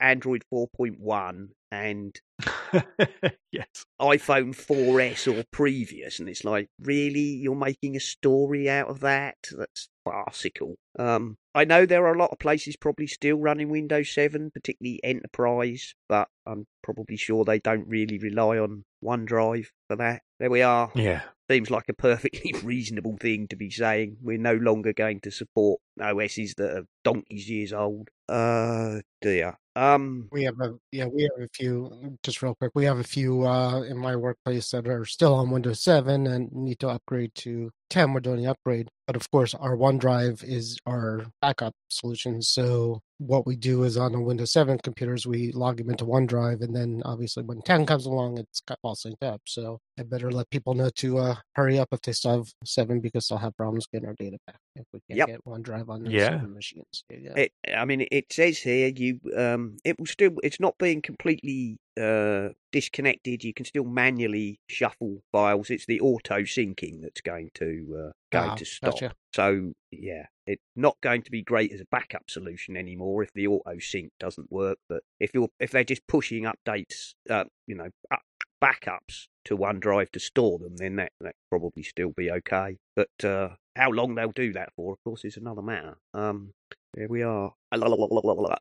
[0.00, 2.20] Android 4.1 and
[3.52, 3.86] yes.
[4.00, 9.36] iPhone 4S or previous, and it's like, really, you're making a story out of that?
[9.56, 10.76] That's farcical.
[10.98, 15.00] Um, I know there are a lot of places probably still running Windows 7, particularly
[15.04, 20.22] enterprise, but I'm probably sure they don't really rely on OneDrive for that.
[20.38, 20.90] There we are.
[20.94, 21.22] Yeah.
[21.50, 24.16] Seems like a perfectly reasonable thing to be saying.
[24.22, 28.08] We're no longer going to support OSs that are donkeys years old.
[28.28, 29.56] Uh, dear.
[29.76, 32.72] Um, We have a yeah, we have a few just real quick.
[32.74, 36.50] We have a few uh in my workplace that are still on Windows 7 and
[36.52, 38.12] need to upgrade to 10.
[38.12, 38.88] We're doing the upgrade.
[39.06, 42.42] But of course our OneDrive is our backup solution.
[42.42, 46.62] So what we do is on the Windows 7 computers we log them into OneDrive
[46.62, 49.40] and then obviously when 10 comes along it's got all synced up.
[49.46, 53.00] So I better let people know to uh hurry up if they still have 7
[53.00, 55.26] because they'll have problems getting our data back if we can't Yep.
[55.28, 56.30] get OneDrive on their Yeah.
[56.40, 57.04] 7 machines.
[57.10, 57.16] Go.
[57.36, 60.32] It, I mean, it says here you um, it will still.
[60.42, 63.42] It's not being completely uh disconnected.
[63.44, 65.70] You can still manually shuffle files.
[65.70, 68.94] It's the auto syncing that's going to uh, going Ah, to stop.
[68.94, 69.14] gotcha.
[69.34, 73.46] So yeah, it's not going to be great as a backup solution anymore if the
[73.48, 74.78] auto sync doesn't work.
[74.88, 78.20] But if you're if they're just pushing updates, uh, you know, up,
[78.62, 82.76] backups to OneDrive to store them, then that that probably still be okay.
[82.94, 85.96] But uh, how long they'll do that for, of course, is another matter.
[86.14, 86.52] Um,
[86.94, 87.54] there we are.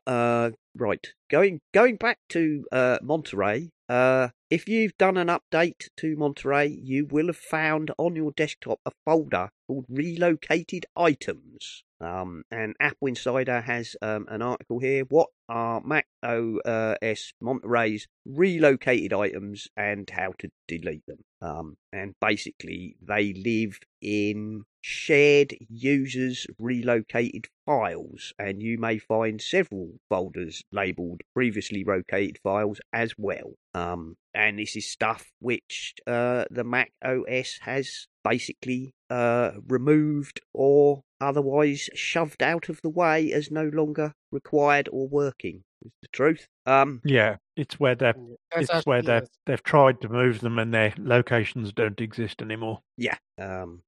[0.06, 3.70] Uh, right, going going back to uh, Monterey.
[3.88, 8.80] Uh, if you've done an update to Monterey, you will have found on your desktop
[8.84, 11.84] a folder called Relocated Items.
[12.00, 15.04] Um, and Apple Insider has um, an article here.
[15.04, 21.18] What are Mac OS Monterey's relocated items and how to delete them?
[21.42, 29.92] Um, and basically, they live in shared users relocated files, and you may find several
[30.08, 33.52] folders labeled previously located files as well.
[33.74, 41.02] Um, and this is stuff which uh, the Mac OS has basically uh, removed or
[41.20, 45.62] otherwise shoved out of the way as no longer required or working.
[45.84, 46.46] Is the truth?
[46.66, 48.14] Um, Yeah, it's where they're
[48.54, 52.80] That's it's where they've they've tried to move them and their locations don't exist anymore.
[52.96, 53.16] yeah.
[53.38, 53.82] Um,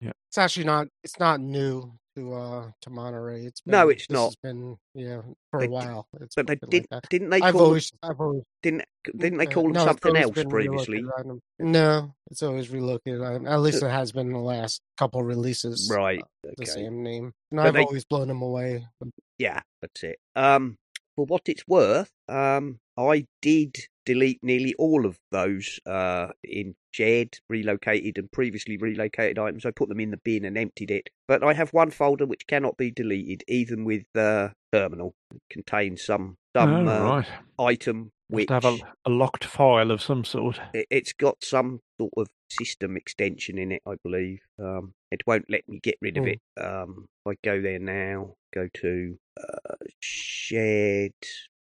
[0.00, 0.12] yeah.
[0.28, 0.88] It's actually not.
[1.02, 3.44] It's not new to uh to Monterey.
[3.44, 4.34] It's been, No, it's not.
[4.42, 6.06] Been yeah for They a while.
[6.20, 8.84] It's but they did like didn't they I've call them, always, I've always didn't
[9.16, 11.04] didn't they uh, call them no, something always else previously?
[11.58, 13.22] No, it's always relocated.
[13.22, 13.46] item.
[13.46, 15.90] At least it has been the last couple releases.
[15.92, 16.20] Right.
[16.46, 17.32] uh, the same name.
[17.50, 18.86] And But I've they- always blown them away.
[19.38, 20.18] Yeah, that's it.
[20.36, 20.76] Um,
[21.16, 27.38] for what it's worth, um, I did delete nearly all of those uh, in shared,
[27.48, 29.66] relocated, and previously relocated items.
[29.66, 31.10] I put them in the bin and emptied it.
[31.26, 35.14] But I have one folder which cannot be deleted, even with the terminal.
[35.34, 37.26] It contains some some oh, uh, right.
[37.58, 40.60] item which have a, a locked file of some sort.
[40.72, 44.40] it- it's got some sort of system extension in it, I believe.
[44.58, 46.30] Um, it won't let me get rid of Hmm.
[46.30, 46.40] it.
[46.60, 51.12] Um, if I go there now, go to uh, shared.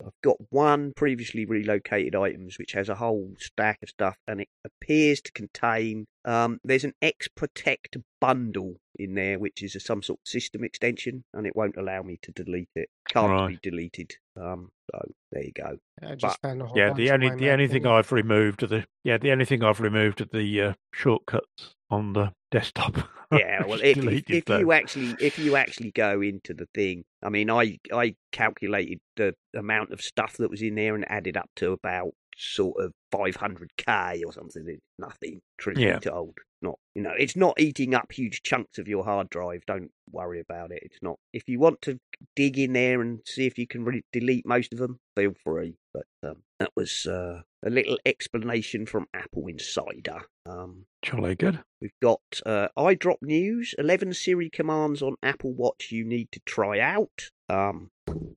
[0.04, 4.48] I've got one previously relocated items which has a whole stack of stuff, and it
[4.64, 6.06] appears to contain.
[6.24, 10.62] Um, there's an X Protect bundle in there, which is a, some sort of system
[10.64, 12.88] extension, and it won't allow me to delete it.
[13.08, 13.48] Can't Right.
[13.48, 14.12] be deleted.
[14.36, 15.78] Um, so there you go.
[16.02, 17.86] I just found a whole Yeah, the only the only thing.
[17.86, 22.12] I've removed are the yeah the only thing I've removed are the uh, shortcuts on
[22.12, 22.96] the desktop.
[23.30, 27.28] Yeah, well, if, if, if you actually if you actually go into the thing, I
[27.28, 31.50] mean, I I calculated the amount of stuff that was in there and added up
[31.56, 34.64] to about sort of 500k or something.
[34.66, 35.98] It's nothing, truth Yeah.
[35.98, 36.38] be told.
[36.60, 39.62] Not you know, it's not eating up huge chunks of your hard drive.
[39.66, 40.80] Don't worry about it.
[40.82, 41.16] It's not.
[41.32, 42.00] If you want to
[42.34, 45.76] dig in there and see if you can re- delete most of them, feel free.
[45.94, 50.22] But um, that was uh, a little explanation from Apple Insider.
[50.46, 51.60] Um, Jolly good.
[51.80, 56.80] We've got uh, iDrop News, 11 Siri commands on Apple Watch you need to try
[56.80, 57.90] out, um,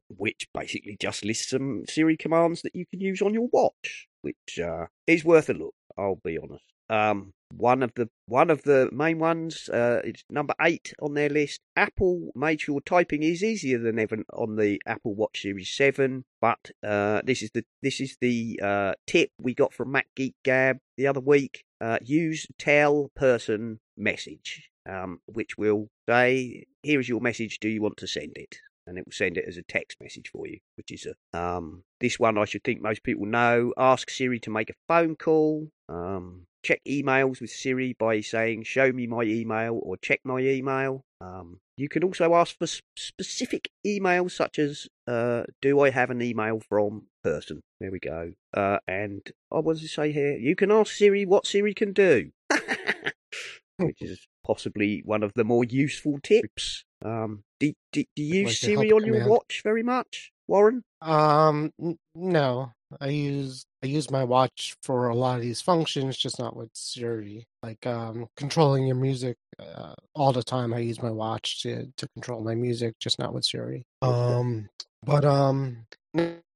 [0.09, 4.59] which basically just lists some Siri commands that you can use on your watch, which
[4.59, 6.63] uh, is worth a look, I'll be honest.
[6.89, 11.29] Um, one of the one of the main ones, uh, it's number eight on their
[11.29, 11.61] list.
[11.75, 16.71] Apple made sure typing is easier than ever on the Apple Watch Series Seven, but
[16.83, 20.77] uh, this is the this is the uh, tip we got from Mac Geek Gab
[20.97, 21.63] the other week.
[21.79, 27.59] Uh, use tell person message, um, which will say, "Here is your message.
[27.59, 28.57] Do you want to send it?"
[28.91, 31.83] And it will send it as a text message for you, which is a um,
[32.01, 33.73] this one I should think most people know.
[33.77, 35.69] Ask Siri to make a phone call.
[35.87, 41.05] Um, check emails with Siri by saying "Show me my email" or "Check my email."
[41.21, 46.21] Um, you can also ask for specific emails such as uh, "Do I have an
[46.21, 48.33] email from person?" There we go.
[48.53, 50.35] Uh, and oh, what does it say here?
[50.35, 52.31] You can ask Siri what Siri can do,
[53.77, 56.83] which is possibly one of the more useful tips.
[57.05, 60.83] Um, do, do, do you Like Siri on your watch very much, Warren?
[61.01, 66.17] Um, n- no, I use I use my watch for a lot of these functions,
[66.17, 67.45] just not with Siri.
[67.61, 70.73] Like um, controlling your music uh, all the time.
[70.73, 73.83] I use my watch to to control my music, just not with Siri.
[74.01, 74.69] Um,
[75.03, 75.85] but um,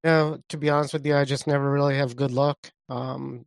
[0.04, 2.58] no, to be honest with you, I just never really have good luck.
[2.89, 3.46] Um,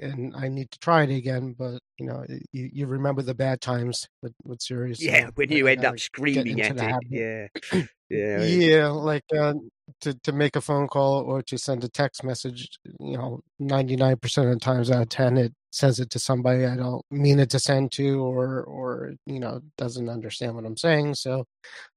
[0.00, 1.54] and I need to try it again.
[1.58, 4.94] But you know, you, you remember the bad times with with Siri.
[4.94, 7.50] so yeah, when you end up screaming at it.
[7.70, 9.54] Yeah, yeah, Yeah, like uh,
[10.00, 12.68] to to make a phone call or to send a text message.
[12.98, 16.18] You know, ninety nine percent of the times out of ten, it sends it to
[16.18, 20.64] somebody I don't mean it to send to, or or you know doesn't understand what
[20.64, 21.14] I'm saying.
[21.14, 21.44] So,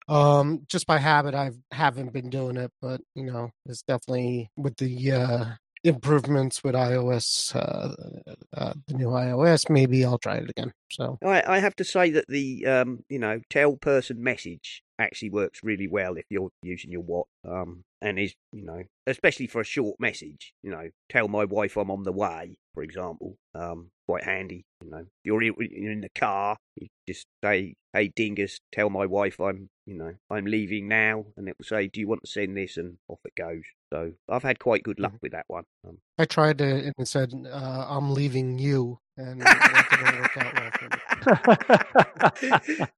[0.08, 4.78] um, just by habit, I haven't been doing it, but you know, it's definitely with
[4.78, 5.46] the uh,
[5.84, 7.94] improvements with iOS, uh,
[8.56, 9.70] uh, the new iOS.
[9.70, 10.74] Maybe I'll try it again.
[10.92, 11.18] So.
[11.24, 15.60] I, I have to say that the um, you know tell person message actually works
[15.64, 19.66] really well if you're using your watch um, and is you know especially for a
[19.66, 24.24] short message you know tell my wife I'm on the way for example um, quite
[24.24, 29.40] handy you know you're in the car you just say hey dingus tell my wife
[29.40, 32.58] I'm you know I'm leaving now and it will say do you want to send
[32.58, 35.64] this and off it goes So I've had quite good luck with that one.
[35.88, 40.38] Um, I tried it and it said, uh, "I'm leaving you," and that didn't work
[40.38, 40.98] out well for me.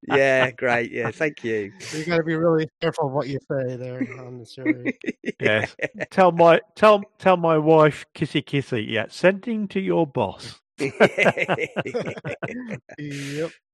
[0.08, 0.92] yeah, great.
[0.92, 1.72] Yeah, thank you.
[1.94, 4.66] You got to be really careful what you say there on the show.
[5.40, 5.76] Yes.
[6.12, 8.86] tell my tell tell my wife kissy kissy.
[8.90, 10.60] Yeah, sending to your boss.
[10.80, 10.94] yep,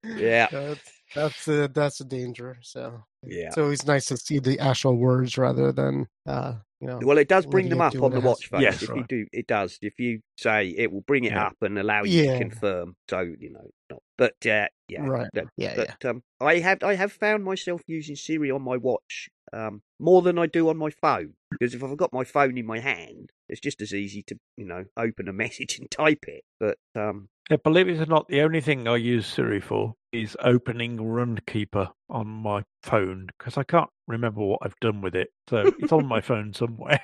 [0.04, 2.58] yeah, that's that's a that's a danger.
[2.62, 3.48] So yeah.
[3.48, 6.56] it's always nice to see the actual words rather than uh,
[6.94, 7.08] you know.
[7.08, 8.62] Well, it does bring them up on the has watch face.
[8.62, 9.78] Yes, if you do, it does.
[9.82, 11.48] If you say it will bring it Yeah.
[11.48, 12.34] up and allow you Yeah.
[12.34, 12.96] to confirm.
[13.10, 14.02] So you know, not.
[14.18, 15.30] But uh, yeah, Right.
[15.34, 15.94] that- Yeah, yeah.
[16.02, 20.22] but um, I have I have found myself using Siri on my watch um, more
[20.22, 23.32] than I do on my phone because if I've got my phone in my hand,
[23.50, 26.44] it's just as easy to you know open a message and type it.
[26.60, 30.36] But um, Yeah, believe it or not, the only thing I use Siri for is
[30.40, 35.30] opening Runkeeper on my phone because I can't remember what I've done with it.
[35.50, 37.02] So it's on my phone somewhere.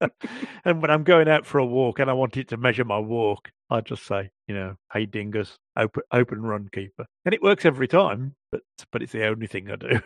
[0.64, 2.98] and when I'm going out for a walk and I want it to measure my
[2.98, 7.88] walk, I just say, you know, hey dingus, open open Runkeeper, and it works every
[7.88, 8.34] time.
[8.50, 10.00] But but it's the only thing I do.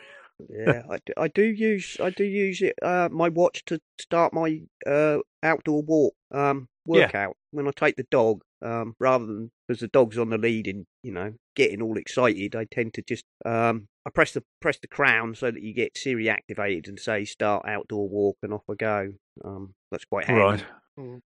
[0.49, 4.33] yeah, I, do- I do use I do use it uh, my watch to start
[4.33, 7.01] my uh, outdoor walk um, Yeah.
[7.03, 8.43] workout when I take the dog.
[8.61, 12.57] Um, rather than because the dog's on the lead and you know getting all excited,
[12.57, 15.97] I tend to just um, I press the press the crown so that you get
[15.97, 19.13] Siri activated and say start outdoor walk and off I go.
[19.45, 20.65] Um, that's quite handy right.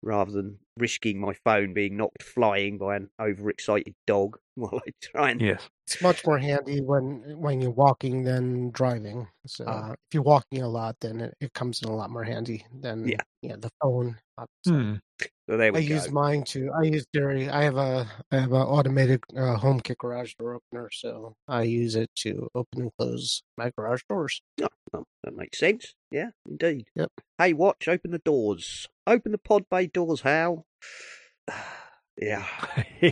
[0.01, 5.32] Rather than risking my phone being knocked flying by an overexcited dog while I try
[5.32, 5.70] and Yes.
[5.88, 9.28] It's much more handy when when you're walking than driving.
[9.45, 9.91] So Ah.
[9.91, 13.08] if you're walking a lot, then it, it comes in a lot more handy than
[13.08, 13.22] Yeah.
[13.43, 14.18] yeah the phone.
[14.38, 15.93] Uh, so there we I go.
[15.95, 16.72] use mine too.
[16.74, 17.49] I use Siri.
[17.49, 21.64] I have a I have an automated uh, home kit garage door opener, so I
[21.64, 24.41] use it to open and close my garage doors.
[24.62, 25.93] Oh, well, that makes sense.
[26.16, 26.86] Yeah, indeed.
[26.95, 27.11] Yep.
[27.38, 28.88] Hey, watch, open the doors.
[29.05, 30.66] Open the pod bay doors, Hal.
[32.18, 32.45] yeah,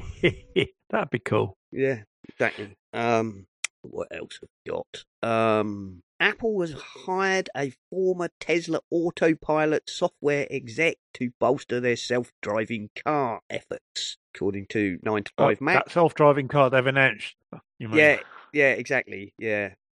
[0.90, 1.58] That'd be cool.
[1.74, 2.78] yeah, exactly.
[2.94, 3.46] Um,
[3.82, 5.04] what else have we got?
[5.30, 6.74] Um, Apple has
[7.06, 14.98] hired a former Tesla autopilot software exec to bolster their self-driving car efforts, according to
[15.04, 15.86] Nine to Oh, Five Mac.
[15.88, 17.36] that self-driving car they've announced.
[17.80, 17.90] You?
[17.94, 18.20] Yeah,
[18.54, 19.34] yeah, exactly.
[19.38, 19.74] Yeah,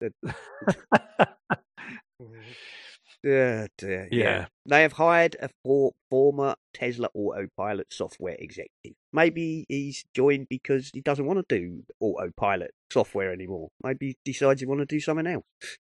[3.22, 4.06] The- yeah, yeah.
[4.10, 4.46] Yeah.
[4.66, 8.94] They have hired a for, former Tesla autopilot software executive.
[9.12, 13.68] Maybe he's joined because he doesn't want to do autopilot software anymore.
[13.82, 15.44] Maybe he decides he wants to do something else.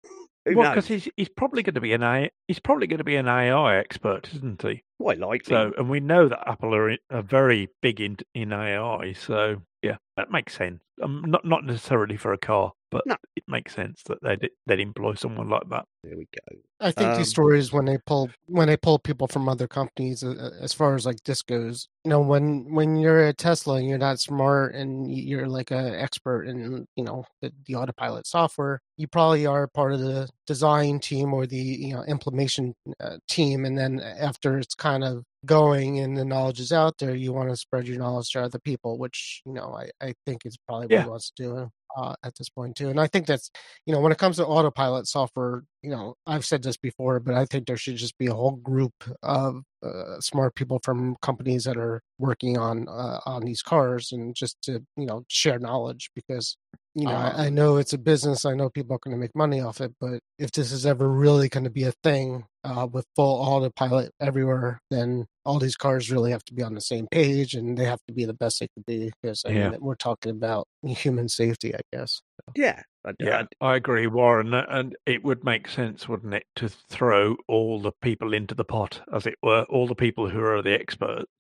[0.48, 3.04] Who well, because he's he's probably going to be an AI, he's probably going to
[3.04, 4.82] be an AI expert, isn't he?
[5.00, 5.54] Quite likely.
[5.54, 9.14] So, and we know that Apple are, in- are very big in in AI.
[9.14, 10.82] So, yeah, that makes sense.
[11.00, 13.16] Um, not not necessarily for a car, but No.
[13.36, 15.86] it makes sense that they'd they'd employ someone like that.
[16.04, 16.58] there we go.
[16.84, 20.24] I think Um, these stories when they pull when they pull people from other companies,
[20.24, 23.88] uh, as far as like this goes, you know, when when you're at Tesla and
[23.88, 28.80] you're not smart and you're like an expert in you know the, the autopilot software,
[28.98, 33.64] you probably are part of the design team or the you know implementation uh, team,
[33.66, 37.50] and then after it's kind of going and the knowledge is out there, you want
[37.50, 40.88] to spread your knowledge to other people, which you know I I think is probably
[40.88, 41.04] what Yeah.
[41.04, 41.70] he wants to do.
[41.98, 43.52] Uh, at this point too, and I think that's
[43.86, 47.34] you know, when it comes to autopilot software, you know, I've said this before, but
[47.34, 51.64] I think there should just be a whole group of uh, smart people from companies
[51.64, 56.12] that are working on uh, on these cars, and just to you know share knowledge
[56.16, 56.58] because
[56.96, 58.46] you know I, I know it's a business.
[58.46, 61.08] I know people are going to make money off it, but if this is ever
[61.10, 66.12] really going to be a thing uh, with full autopilot everywhere, then all these cars
[66.12, 68.60] really have to be on the same page, and they have to be the best
[68.60, 69.70] they can be because I Yeah.
[69.72, 72.22] mean, we're talking about human safety, I guess.
[72.56, 72.82] Yeah.
[73.06, 74.54] I, Yeah, I agree, Warren.
[74.54, 79.02] And it would make sense, wouldn't it, to throw all the people into the pot,
[79.12, 81.32] as it were, all the people who are the experts,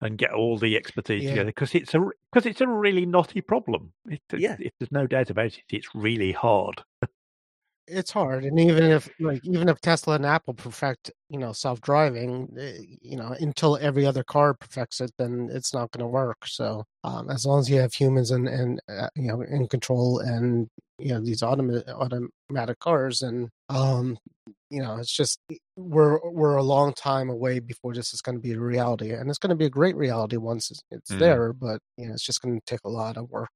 [0.00, 1.30] and get all the expertise Yeah.
[1.30, 2.00] together because it's a
[2.32, 3.92] because it's a really knotty problem.
[4.06, 4.56] It, Yeah.
[4.60, 5.62] it- there's no doubt about it.
[5.70, 6.82] It's really hard.
[7.90, 12.46] it's hard and even if like even if tesla and apple perfect you know self-driving
[12.60, 16.36] eh, you know until every other car perfects it then it's not going to work
[16.46, 20.18] so um, as long as you have humans and and uh, you know in control
[20.18, 20.68] and
[20.98, 24.18] you know these automated automatic cars and um
[24.68, 25.40] you know it's just
[25.78, 29.30] we're we're a long time away before this is going to be a reality and
[29.30, 31.18] it's going to be a great reality once it's, it's Mm.
[31.20, 33.50] there but you know it's just going to take a lot of work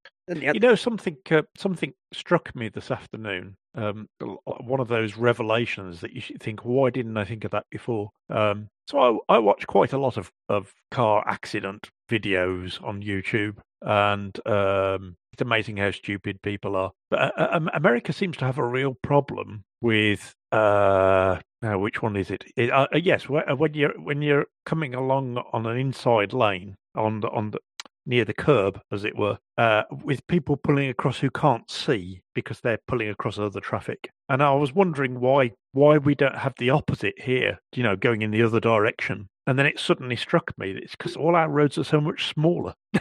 [0.54, 3.56] You know, something uh, something struck me this afternoon.
[3.74, 4.06] Um,
[4.44, 8.10] one of those revelations that you should think, why didn't I think of that before?
[8.30, 13.58] Um, so I, I watch quite a lot of, of car accident videos on YouTube,
[13.84, 16.92] and um, it's amazing how stupid people are.
[17.10, 22.16] But uh, uh, America seems to have a real problem with uh, now which one
[22.16, 22.44] is it?
[22.56, 27.20] it uh, uh yes, when you're when you're coming along on an inside lane on
[27.20, 27.58] the on the
[28.04, 32.60] near the curb, as it were, uh, with people pulling across who can't see because
[32.60, 34.10] they're pulling across other traffic.
[34.28, 38.22] And I was wondering why why we don't have the opposite here, you know, going
[38.22, 39.28] in the other direction.
[39.46, 42.26] And then it suddenly struck me that it's because all our roads are so much
[42.26, 42.74] smaller.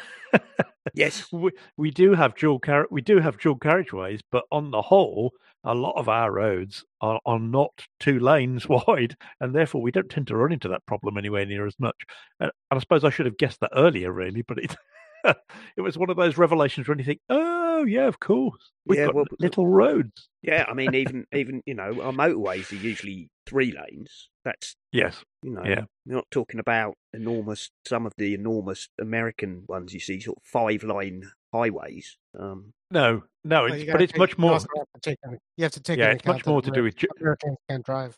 [0.93, 4.81] yes, we, we do have dual car- we do have dual carriageways, but on the
[4.81, 5.31] whole,
[5.63, 10.09] a lot of our roads are, are not two lanes wide, and therefore we don't
[10.09, 11.95] tend to run into that problem anywhere near as much.
[12.39, 14.75] And, and I suppose I should have guessed that earlier, really, but it
[15.77, 19.05] it was one of those revelations where you think, oh yeah, of course, we've Yeah,
[19.07, 20.29] got well, little roads.
[20.41, 20.65] yeah.
[20.67, 24.29] I mean, even even you know, our motorways are usually three lanes.
[24.43, 25.85] That's Yes, you know, Yeah.
[26.05, 27.69] we're not talking about enormous.
[27.87, 31.23] Some of the enormous American ones you see, sort of five line
[31.53, 32.17] highways.
[32.37, 34.53] Um, no, no, Well, it's, you but gotta it's take- much more.
[34.53, 36.83] also have to take in- you have to take Yeah, it's much more to do
[36.83, 36.95] with.
[36.95, 38.17] Ameri- Americans can't drive.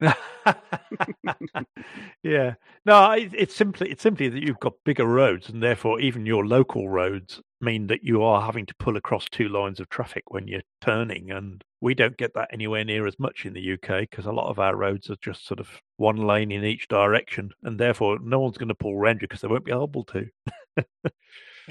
[2.22, 2.54] Yeah,
[2.86, 6.46] no, it, it's simply it's simply that you've got bigger roads, and therefore even your
[6.46, 10.46] local roads mean that you are having to pull across two lines of traffic when
[10.48, 14.24] you're turning, and we don't get that anywhere near as much in the UK because
[14.24, 17.78] a lot of our roads are just sort of one lane in each direction, and
[17.78, 20.28] therefore no one's going to pull around you because they won't be able to.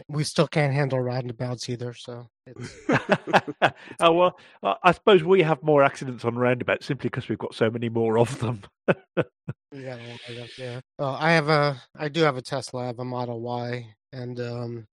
[0.07, 1.93] We still can't handle roundabouts either.
[1.93, 2.76] So it's,
[3.99, 4.38] oh well,
[4.84, 8.18] I suppose we have more accidents on roundabouts simply because we've got so many more
[8.18, 8.62] of them.
[8.88, 8.93] we
[9.84, 10.80] got a lot of those, yeah.
[10.99, 12.84] Uh, I have a, I do have a Tesla.
[12.84, 14.88] I have a Model Y, and um,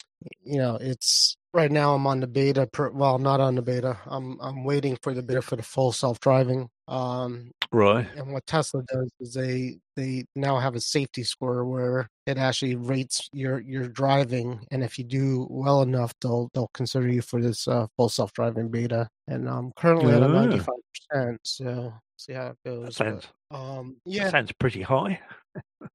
[0.44, 1.96] you know, it's right now.
[1.96, 2.68] I'm on the beta.
[2.72, 3.98] Per, well, not on the beta.
[4.06, 6.70] I'm I'm waiting for the beta for the full self driving.
[6.88, 8.08] Um, right.
[8.16, 12.76] and what Tesla does is they they now have a safety score where it actually
[12.76, 17.42] rates your your driving, and if you do well enough, they'll they'll consider you for
[17.42, 19.10] this uh, full self driving beta.
[19.28, 20.76] And I'm currently at a ninety five
[21.12, 21.40] percent.
[21.44, 22.86] So see how it That goes.
[22.86, 25.20] but, sounds um, that yeah, sounds pretty high.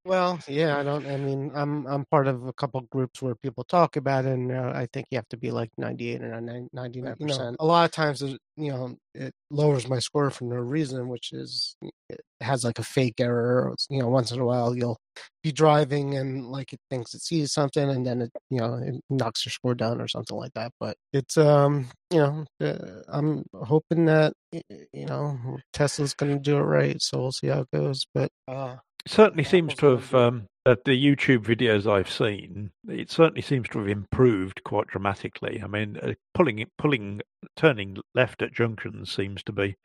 [0.04, 1.06] Well, yeah, I don't.
[1.06, 4.50] I mean, I'm I'm part of a couple groups where people talk about it, and
[4.50, 7.56] uh, I think you have to be like 98 or 99 percent.
[7.60, 11.32] A lot of times, it- you know, it lowers my score for no reason, which
[11.32, 11.76] is
[12.10, 13.72] it has like a fake error.
[13.90, 14.98] You know, once in a while you'll
[15.42, 19.00] be driving and like it thinks it sees something, and then it you know it
[19.08, 20.72] knocks your score down or something like that.
[20.80, 25.38] But it's um you know uh, I'm hoping that you know
[25.72, 28.04] Tesla's going to do it right, so we'll see how it goes.
[28.12, 28.76] But uh
[29.06, 32.70] certainly seems to have um, uh, the YouTube videos I've seen.
[32.88, 35.60] It certainly seems to have improved quite dramatically.
[35.62, 37.20] I mean, uh, pulling it, pulling,
[37.56, 39.76] turning left at junctions seems to be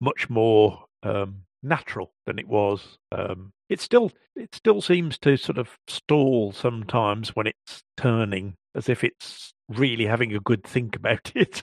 [0.00, 2.98] much more um, natural than it was.
[3.12, 8.88] Um, it still, it still seems to sort of stall sometimes when it's turning, as
[8.88, 11.62] if it's really having a good think about it.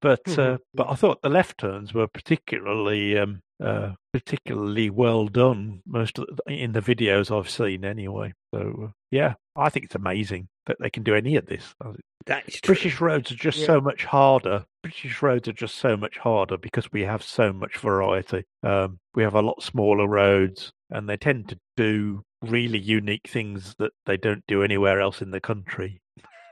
[0.00, 0.58] But uh, Mhm.
[0.74, 6.26] but I thought the left turns were particularly um, uh, particularly well done most of
[6.46, 8.32] the, in the videos I've seen anyway.
[8.54, 11.74] So uh, yeah, I think it's amazing that they can do any of this.
[11.84, 11.92] Uh,
[12.26, 12.74] that is true.
[12.74, 13.66] British roads are just Yeah.
[13.66, 14.64] so much harder.
[14.82, 18.44] British roads are just so much harder because we have so much variety.
[18.62, 23.74] Um, we have a lot smaller roads, and they tend to do really unique things
[23.78, 26.00] that they don't do anywhere else in the country.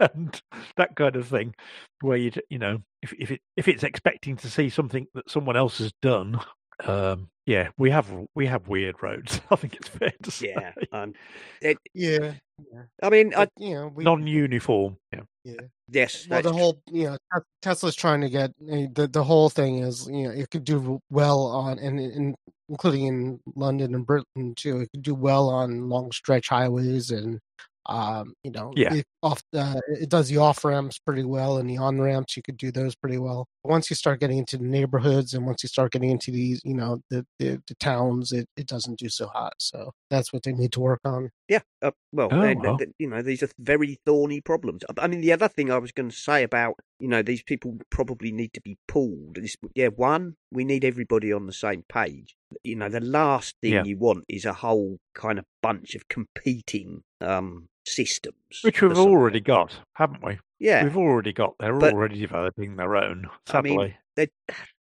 [0.14, 0.40] and
[0.76, 1.54] that kind of thing,
[2.00, 5.56] where you you know if if it if it's expecting to see something that someone
[5.56, 6.40] else has done,
[6.84, 9.40] um, yeah, we have we have weird roads.
[9.50, 10.72] I think it's fair to say Yeah.
[10.92, 11.14] Um,
[11.60, 12.34] it, yeah,
[12.72, 12.82] yeah.
[13.02, 14.96] I mean, I, you know, we non-uniform.
[15.12, 15.60] Yeah, yeah.
[15.88, 17.16] yes, Well, the whole you know
[17.62, 21.46] Tesla's trying to get the the whole thing is you know it could do well
[21.46, 22.34] on and, and
[22.68, 24.80] including in London and Britain too.
[24.80, 27.40] It could do well on long stretch highways and
[27.86, 28.94] um you know Yeah.
[28.94, 32.42] it off uh, it does the off ramps pretty well and the on ramps you
[32.42, 33.46] could do those pretty well.
[33.64, 36.74] Once you start getting into the neighborhoods and once you start getting into these you
[36.74, 39.54] know the the, the towns, it it doesn't do so hot.
[39.58, 41.30] So that's what they need to work on.
[41.48, 44.82] Yeah, uh, well, Oh, and, you know, these are very thorny problems.
[44.98, 47.76] I mean, the other thing I was going to say about, you know, these people
[47.90, 52.34] probably need to be pulled is, yeah, one, we need everybody on the same page.
[52.62, 53.84] You know, the last thing Yeah.
[53.84, 58.36] you want is a whole kind of bunch of competing um systems.
[58.62, 60.38] which we've already got, haven't we?
[60.58, 61.54] Yeah, We've already got.
[61.58, 63.26] They're But- already developing their own.
[63.48, 64.28] I mean, Sadly, they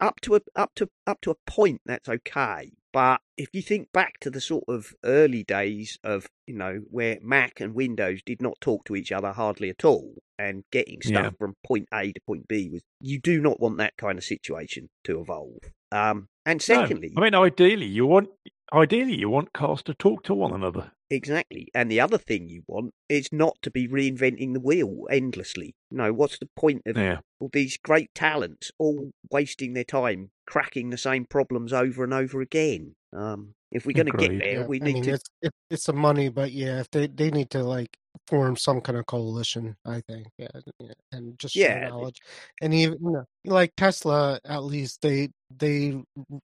[0.01, 3.91] up to a up to up to a point that's okay but if you think
[3.93, 8.43] back to the sort of early days of you know where mac and windows did
[8.43, 11.31] not talk to each other hardly at all and getting stuff Yeah.
[11.39, 14.89] from point a to point b was you do not want that kind of situation
[15.05, 15.59] to evolve
[15.93, 16.75] um and No.
[16.75, 18.29] secondly I mean, ideally, you want
[18.73, 20.93] ideally, you want cars to talk to one another.
[21.11, 21.69] Exactly.
[21.75, 25.75] And the other thing you want is not to be reinventing the wheel endlessly.
[25.91, 27.21] No, what's the point of Yeah.
[27.39, 32.41] all these great talents all wasting their time cracking the same problems over and over
[32.41, 32.95] again?
[33.13, 35.15] Um, if we're going to get there, Yeah, we I need mean, to.
[35.15, 37.97] it's it, it's some money, but yeah, if they they need to like
[38.27, 40.49] form some kind of coalition, I think, yeah,
[40.79, 42.21] yeah, and just Yeah, knowledge,
[42.61, 46.03] and even you know, like Tesla, at least they they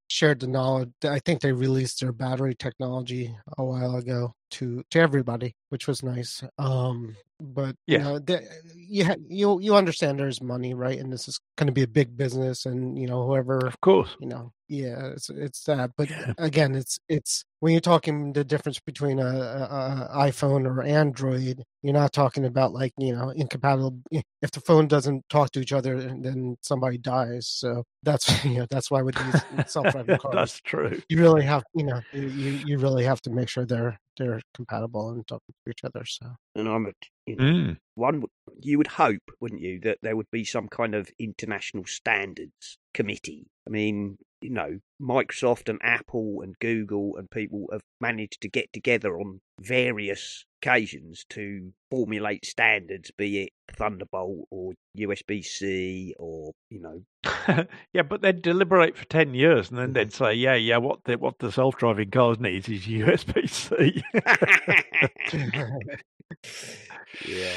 [0.09, 0.91] shared the knowledge.
[1.05, 6.03] I think they released their battery technology a while ago to to everybody, which was
[6.03, 6.43] nice.
[6.59, 8.05] Um, but you Yeah.
[8.05, 8.43] know, the,
[8.75, 10.99] you ha- you you understand there's money, right?
[10.99, 14.17] And this is going to be a big business, and you know, whoever Of course.
[14.21, 16.35] you know yeah it's it's that but Yeah.
[16.37, 21.65] again it's it's when you're talking the difference between a, a, a iphone or android
[21.83, 23.99] you're not talking about like you know incompatible
[24.43, 28.67] if the phone doesn't talk to each other then somebody dies so that's you know
[28.71, 30.99] that's why with these self-driving cars That's true.
[31.09, 34.41] you really have you know you, you you really have to make sure they're they're
[34.55, 36.27] compatible and talking to each other so
[36.57, 36.93] And I'm a,
[37.27, 37.77] you know, Mm.
[37.95, 38.25] one.
[38.61, 43.47] You would hope, wouldn't you, that there would be some kind of international standards committee.
[43.67, 48.73] I mean, you know, Microsoft and Apple and Google and people have managed to get
[48.73, 56.81] together on various occasions to formulate standards, be it Thunderbolt or USB C or you
[56.81, 57.03] know,
[57.93, 59.95] yeah, but they'd deliberate for ten years, and then mm-hmm.
[59.95, 64.03] they'd say, "Yeah, yeah, what the what the self-driving cars needs is USB C."
[67.27, 67.53] yeah.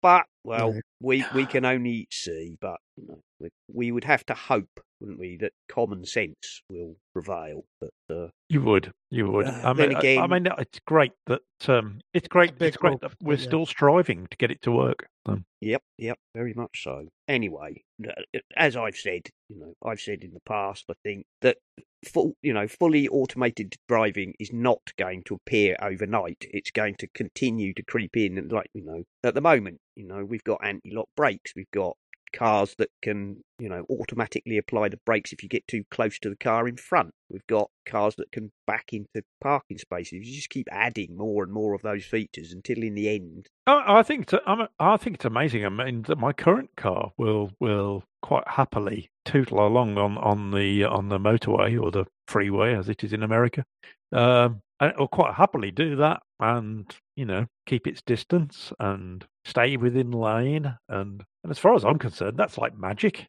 [0.00, 2.56] But well, we we can only see.
[2.60, 6.96] But you know, we, we would have to hope, wouldn't we, that common sense will
[7.12, 7.64] prevail.
[7.80, 9.46] But uh, you would, you would.
[9.46, 12.52] Uh, I mean, I- I, mean, it's great that um, it's great.
[12.60, 13.42] It's great that we're yeah.
[13.42, 15.06] still striving to get it to work.
[15.26, 17.06] Um, Yep, yep, very much so.
[17.28, 18.10] Anyway, uh,
[18.56, 21.58] as I've said, you know, I've said in the past, I think that
[22.04, 26.38] full, you know, fully automated driving is not going to appear overnight.
[26.40, 30.04] It's going to continue to creep in, and like you know, at the moment, you
[30.04, 31.96] know, we've got anti-lock brakes, we've got
[32.32, 36.28] cars that can, you know, automatically apply the brakes if you get too close to
[36.28, 37.10] the car in front.
[37.30, 40.26] We've got cars that can back into parking spaces.
[40.26, 43.98] You just keep adding more and more of those features until, in the end, I,
[43.98, 45.64] I think it's, I'm, I think it's amazing.
[45.64, 50.84] I mean, that my current car will will quite happily tootle along on, on the
[50.84, 53.64] on the motorway or the freeway, as it is in America.
[54.12, 59.24] Um, and it will quite happily do that, and you know, keep its distance and
[59.44, 60.74] stay within lane.
[60.88, 63.26] And, and as far as I'm concerned, that's like magic.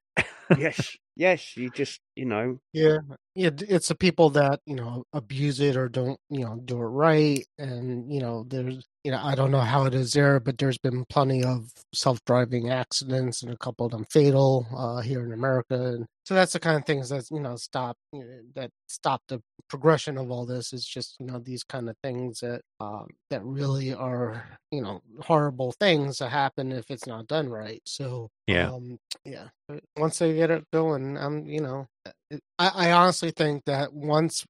[0.57, 2.97] yes, yes, you just, you know, Yeah,
[3.35, 6.77] yeah, d- it's the people that you know abuse it or don't you know do
[6.77, 10.39] it right, and you know there's you know I don't know how it is there,
[10.39, 15.23] but there's been plenty of self-driving accidents and a couple of them fatal uh, here
[15.23, 18.39] in America, and so that's the kind of things that you know stop you know,
[18.55, 19.39] that stop the
[19.69, 20.73] progression of all this.
[20.73, 25.01] Is just you know these kind of things that um, that really are you know
[25.21, 27.81] horrible things that happen if it's not done right.
[27.85, 28.71] So Yeah.
[28.73, 29.49] um, yeah,
[29.97, 31.87] once they get it going, um, you know,
[32.59, 34.45] I, I honestly think that once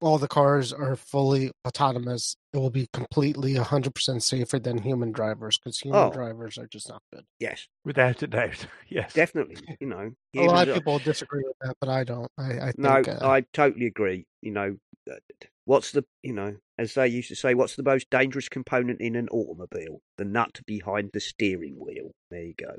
[0.00, 5.58] all the cars are fully autonomous, it will be completely 100% safer than human drivers
[5.58, 6.10] because human Oh.
[6.10, 7.24] drivers are just not good.
[7.40, 9.12] yes, Without a doubt, yes.
[9.14, 10.12] definitely, you know.
[10.36, 12.30] A lot humans of are- people disagree with that, but I don't.
[12.38, 14.26] I, I think, No, uh, I totally agree.
[14.42, 14.76] You know,
[15.10, 15.14] uh,
[15.64, 19.16] what's the, you know, as they used to say, what's the most dangerous component in
[19.16, 20.00] an automobile?
[20.18, 22.10] The nut behind the steering wheel.
[22.30, 22.76] There you go.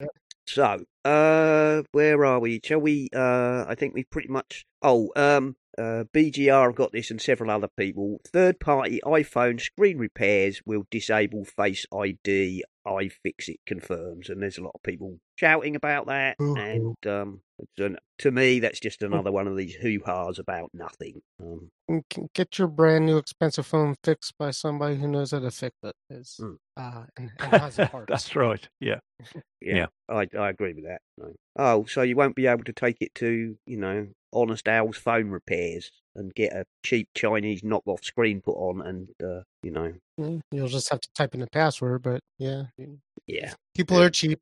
[0.54, 2.60] So, uh, where are we?
[2.62, 3.08] Shall we?
[3.12, 4.64] Uh, I think we've pretty much.
[4.82, 8.20] Oh, um, uh, BGR have got this, and several other people.
[8.28, 12.62] Third-party iPhone screen repairs will disable Face ID.
[12.86, 16.36] iFixit confirms, and there's a lot of people shouting about that.
[16.38, 16.56] Boo-hoo.
[16.56, 17.40] And um,
[17.78, 21.20] an, to me, that's just another one of these hoo-has about nothing.
[21.42, 21.70] Um,
[22.34, 25.94] get your brand new expensive phone fixed by somebody who knows how to fix it.
[26.10, 26.56] Is Mm.
[26.76, 28.06] uh, and, and has parts.
[28.08, 28.66] That's right.
[28.80, 29.00] Yeah.
[29.60, 29.86] Yeah, Yeah.
[30.10, 31.00] I I agree with that.
[31.16, 31.32] No.
[31.56, 35.30] Oh, so you won't be able to take it to you know Honest Owl's phone
[35.30, 40.40] repairs and get a cheap Chinese knockoff screen put on, and uh, you know, Mm,
[40.52, 42.64] You'll just have to type in the password, but yeah,
[43.26, 44.04] yeah, people Yeah.
[44.06, 44.40] are cheap.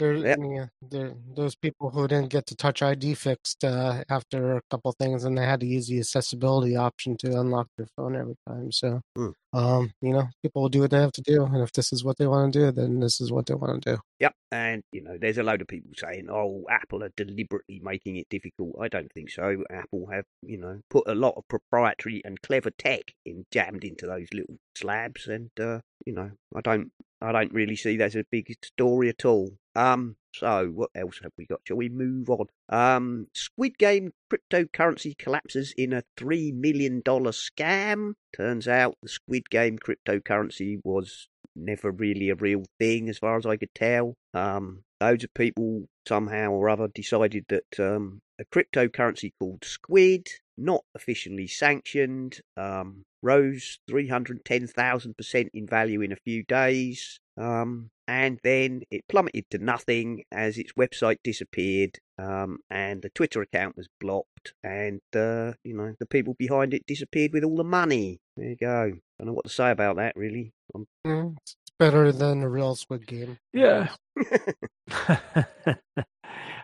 [0.00, 4.62] They're, yeah, they're those people who didn't get the Touch ID fixed uh, after a
[4.68, 8.34] couple things, and they had to use the accessibility option to unlock their phone every
[8.48, 8.72] time.
[8.72, 9.28] So, Hmm.
[9.52, 12.02] um, you know, people will do what they have to do, and if this is
[12.04, 14.00] what they want to do, then this is what they want to do.
[14.18, 14.34] yep.
[14.50, 18.28] And you know, there's a load of people saying, "Oh, Apple are deliberately making it
[18.28, 19.62] difficult." I don't think so.
[19.70, 24.06] Apple have you know put a lot of proprietary and clever tech in jammed into
[24.06, 26.90] those little slabs, and uh, you know, I don't.
[27.24, 29.50] I don't really see that as a big story at all.
[29.74, 31.60] Um, so what else have we got?
[31.64, 32.46] Shall we move on?
[32.68, 38.14] Um, Squid Game cryptocurrency collapses in a three million dollar scam.
[38.36, 43.46] Turns out the Squid Game cryptocurrency was never really a real thing, as far as
[43.46, 44.14] I could tell.
[44.32, 50.84] Um, loads of people somehow or other decided that um, a cryptocurrency called Squid, not
[50.94, 57.18] officially sanctioned, um, rose 310,000% in value in a few days.
[57.36, 63.42] Um, and then it plummeted to nothing as its website disappeared um, and the Twitter
[63.42, 67.64] account was blocked, and uh, you know the people behind it disappeared with all the
[67.64, 68.20] money.
[68.36, 68.82] There you go.
[68.82, 70.52] I don't know what to say about that, really.
[71.06, 73.38] Mm, it's better than a real Squid Game.
[73.52, 73.88] Yeah.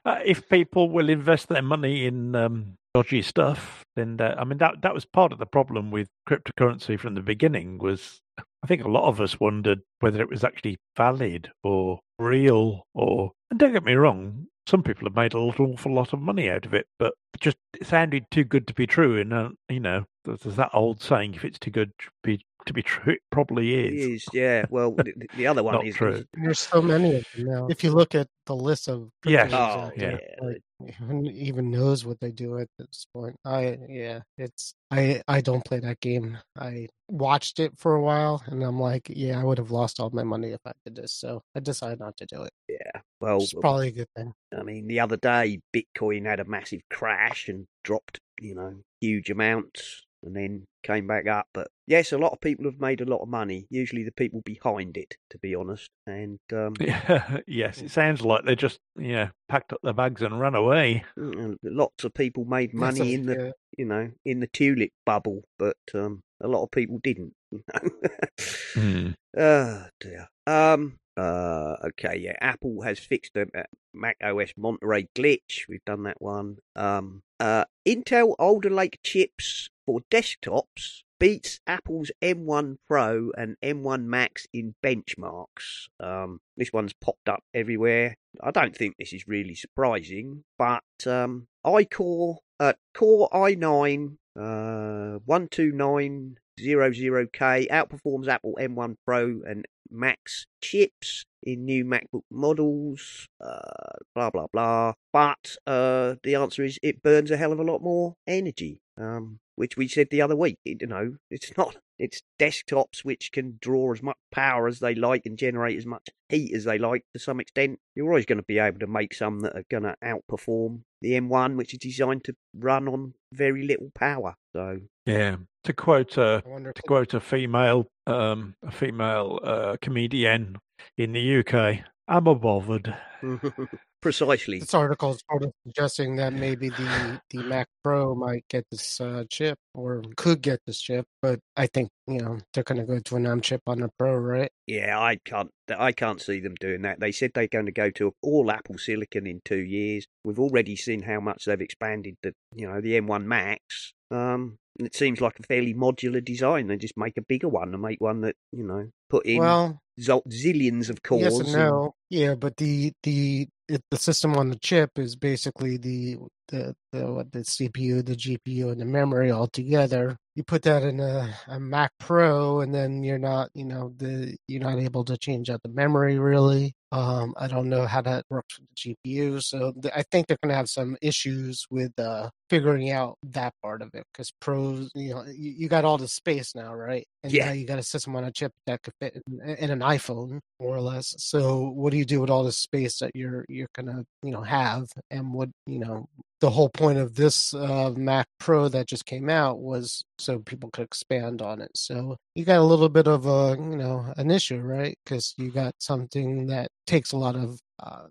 [0.05, 4.59] uh, if people will invest their money in um, dodgy stuff, then uh, I mean
[4.59, 7.79] that that was part of the problem with cryptocurrency from the beginning.
[7.79, 8.21] Was
[8.63, 13.33] I think a lot of us wondered whether it was actually valid or real, or
[13.51, 16.67] and don't get me wrong, some people have made an awful lot of money out
[16.67, 19.21] of it, but just it sounded too good to be true.
[19.21, 22.73] And uh, you know, there's that old saying: if it's too good to be to
[22.73, 24.05] be true, it probably is.
[24.05, 24.67] It is, yeah.
[24.71, 26.25] Well, the, the other one is true.
[26.35, 27.67] There's so many of them now.
[27.69, 29.51] If you look at the list of Yes.
[29.53, 30.19] Oh, out yeah.
[30.41, 30.63] like,
[31.09, 33.37] even knows what they do at this point?
[33.45, 36.39] I yeah, it's I I don't play that game.
[36.59, 40.11] I watched it for a while, and I'm like, yeah, I would have lost all
[40.11, 41.13] my money if I did this.
[41.13, 42.53] So I decided not to do it.
[42.69, 43.01] Yeah.
[43.21, 44.33] Well, is probably a good thing.
[44.57, 49.31] I mean, the other day Bitcoin had a massive crash and dropped, you know, huge
[49.31, 51.47] amounts and then came back up.
[51.53, 53.67] But yes, a lot of people have made a lot of money.
[53.71, 55.89] Usually the people behind it, to be honest.
[56.07, 56.75] And um,
[57.47, 61.05] yes, it sounds like they just yeah packed up their bags and ran away.
[61.19, 63.51] mm, lots of people made money a- in the, yeah.
[63.79, 67.33] you know, in the tulip bubble, but um, a lot of people didn't.
[69.37, 70.29] Oh dear.
[70.47, 70.97] Um.
[71.17, 71.77] Uh.
[71.85, 72.19] Okay.
[72.19, 72.37] Yeah.
[72.41, 75.69] Apple has fixed the uh, Mac OS Monterey glitch.
[75.69, 76.59] We've done that one.
[76.77, 77.23] Um.
[77.39, 77.65] Uh.
[77.87, 85.89] Intel Alder Lake chips for desktops beats Apple's M1 Pro and M1 Max in benchmarks.
[85.99, 86.41] Um.
[86.57, 88.17] This one's popped up everywhere.
[88.43, 97.69] I don't think this is really surprising, but um, iCore uh, Core i9 uh 12900K
[97.69, 104.93] outperforms Apple M1 Pro and Max chips in new MacBook models, uh, blah blah blah.
[105.13, 109.41] But uh, the answer is it burns a hell of a lot more energy, um,
[109.57, 110.59] which we said the other week.
[110.65, 111.77] You know, it's not.
[112.01, 116.09] It's desktops which can draw as much power as they like and generate as much
[116.31, 117.79] heat as they like to some extent.
[117.95, 121.13] You're always going to be able to make some that are going to outperform the
[121.13, 124.35] M1, which is designed to run on very little power.
[124.55, 126.73] So Yeah, to quote a I wonder.
[126.73, 130.57] to quote a female um a female uh, comedian
[130.97, 132.97] in the UK, I'm a bothered.
[134.01, 134.61] precisely.
[134.61, 139.01] This article is sort of suggesting that maybe the, the Mac Pro might get this
[139.01, 142.87] uh, chip or could get this chip, but I think you know they're going to
[142.87, 144.51] go to an M chip on the Pro, right?
[144.67, 145.51] Yeah, I can't.
[145.77, 147.01] I can't see them doing that.
[147.01, 150.07] They said they're going to go to all Apple Silicon in two years.
[150.25, 153.93] We've already seen how much they've expanded the, you know, the M1 Max.
[154.11, 156.69] Um, and it seems like a fairly modular design.
[156.69, 159.81] They just make a bigger one and make one that you know put in Well,
[160.01, 161.23] zillions of cores.
[161.23, 161.95] yes and and- no.
[162.09, 166.17] Yeah, but the the it, the system on the chip is basically the
[166.49, 170.17] the the what the CPU, the GPU, and the memory all together.
[170.35, 174.37] You put that in a, a Mac Pro, and then you're not, you know, the
[174.49, 176.73] you're not able to change out the memory really.
[176.93, 180.39] Um, I don't know how that works with the GPU, so th- I think they're
[180.43, 184.91] going to have some issues with uh, figuring out that part of it because pros,
[184.97, 187.07] you know, you, you got all the space now, right?
[187.23, 187.47] And Yeah.
[187.47, 190.41] now you got a system on a chip that could fit in, in an iPhone
[190.61, 191.15] more or less.
[191.19, 194.43] So what do you do with all the space that you're you're gonna you know
[194.43, 196.09] have, and what you know
[196.41, 200.71] the whole point of this uh, Mac Pro that just came out was so people
[200.71, 201.71] could expand on it.
[201.75, 204.97] So you got a little bit of a you know an issue, right?
[205.05, 208.07] Because you got something that takes a lot of uh,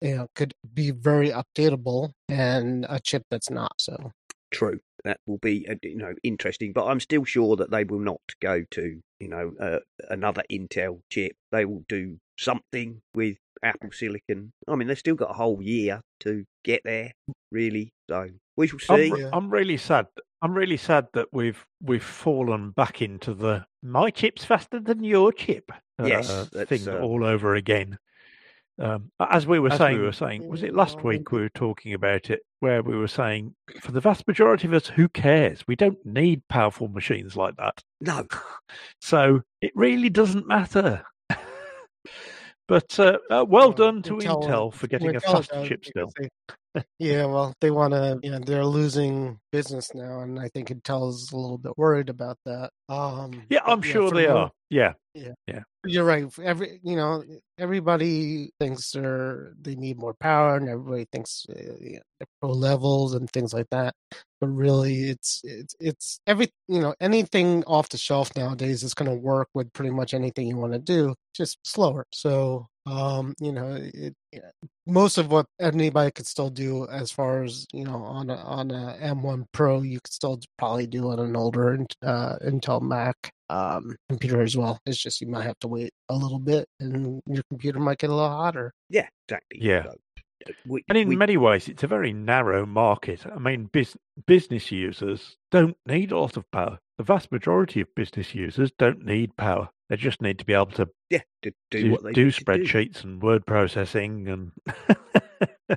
[0.00, 3.72] you know could be very updatable, and a chip that's not.
[3.78, 4.12] So
[4.50, 4.80] True.
[5.04, 6.72] That will be, uh, you know, interesting.
[6.72, 9.78] But I'm still sure that they will not go to, you know, uh,
[10.10, 11.32] another Intel chip.
[11.52, 14.52] They will do something with Apple Silicon.
[14.68, 17.12] I mean, they've still got a whole year to get there,
[17.50, 17.92] really.
[18.08, 19.10] So we shall I'm, see.
[19.12, 19.30] re- Yeah.
[19.32, 20.06] I'm really sad.
[20.42, 25.32] I'm really sad that we've we've fallen back into the my chip's faster than your
[25.32, 25.70] chip
[26.02, 27.98] Yes, uh, that's, thing uh, all over again.
[28.78, 31.30] Um, as we were As saying, we we were- were saying, was it last week
[31.32, 34.86] we were talking about it, where we were saying, for the vast majority of us,
[34.86, 35.66] who cares?
[35.68, 37.82] We don't need powerful machines like that.
[38.00, 38.26] No,
[39.02, 41.04] So it really doesn't matter.
[42.70, 46.12] But uh, uh, well done to Intel, Intel for getting a faster does chip still.
[46.16, 46.28] they-
[47.00, 48.20] yeah, well, they want to.
[48.22, 52.38] You know, they're losing business now, and I think Intel's a little bit worried about
[52.46, 52.70] that.
[52.88, 54.50] Um, Yeah, I'm sure for they the mo- are.
[54.70, 55.62] Yeah, yeah, yeah.
[55.84, 56.26] You're right.
[56.40, 57.24] Every you know,
[57.58, 61.98] everybody thinks they're they need more power, and everybody thinks uh,
[62.40, 63.92] pro levels and things like that.
[64.40, 69.10] But really, it's it's it's every you know anything off the shelf nowadays is going
[69.10, 72.06] to work with pretty much anything you want to do, just slower.
[72.12, 74.50] So um, you know, it, yeah,
[74.86, 78.70] most of what anybody could still do as far as you know on a, on
[78.70, 83.14] a M1 Pro, you could still probably do on an older uh, Intel Mac
[83.50, 84.78] um, computer as well.
[84.86, 88.10] It's just you might have to wait a little bit, and your computer might get
[88.10, 88.72] a little hotter.
[88.88, 89.58] Yeah, exactly.
[89.60, 89.84] Yeah.
[89.84, 89.94] So,
[90.66, 93.26] we, and in we- many ways, it's a very narrow market.
[93.26, 96.78] I mean, bus- business users don't need a lot of power.
[96.98, 99.70] The vast majority of business users don't need power.
[99.90, 103.02] They just need to be able to yeah, to do, do, what they do spreadsheets
[103.02, 104.52] and word processing and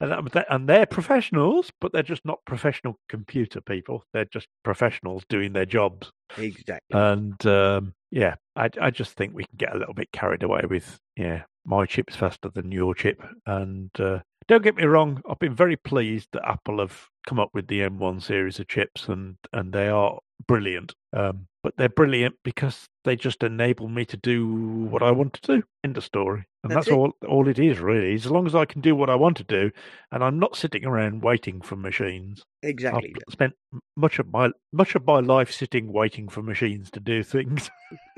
[0.00, 4.04] and that- and they're professionals, but they're just not professional computer people.
[4.14, 6.10] They're just professionals doing their jobs.
[6.38, 6.98] Exactly.
[6.98, 10.62] And um, yeah, I I just think we can get a little bit carried away
[10.68, 13.22] with yeah, my chip's faster than your chip.
[13.46, 17.50] And uh, don't get me wrong, I've been very pleased that Apple have come up
[17.54, 20.94] with the M1 series of chips, and and they are brilliant.
[21.12, 24.46] Um, but they're brilliant because they just enable me to do
[24.90, 26.98] what I want to do in the story, and That's that's, it.
[26.98, 27.12] all.
[27.28, 28.14] All it is really.
[28.14, 29.70] As long as I can do what I want to do,
[30.12, 32.42] and I'm not sitting around waiting for machines.
[32.62, 33.14] exactly.
[33.16, 33.54] I've spent
[33.96, 37.70] much of my much of my life sitting waiting for machines to do things.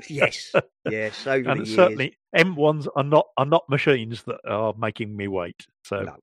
[0.09, 0.51] Yes.
[0.89, 1.25] Yes.
[1.25, 5.65] And certainly M1s are not are not machines that are making me wait.
[5.83, 6.15] So No.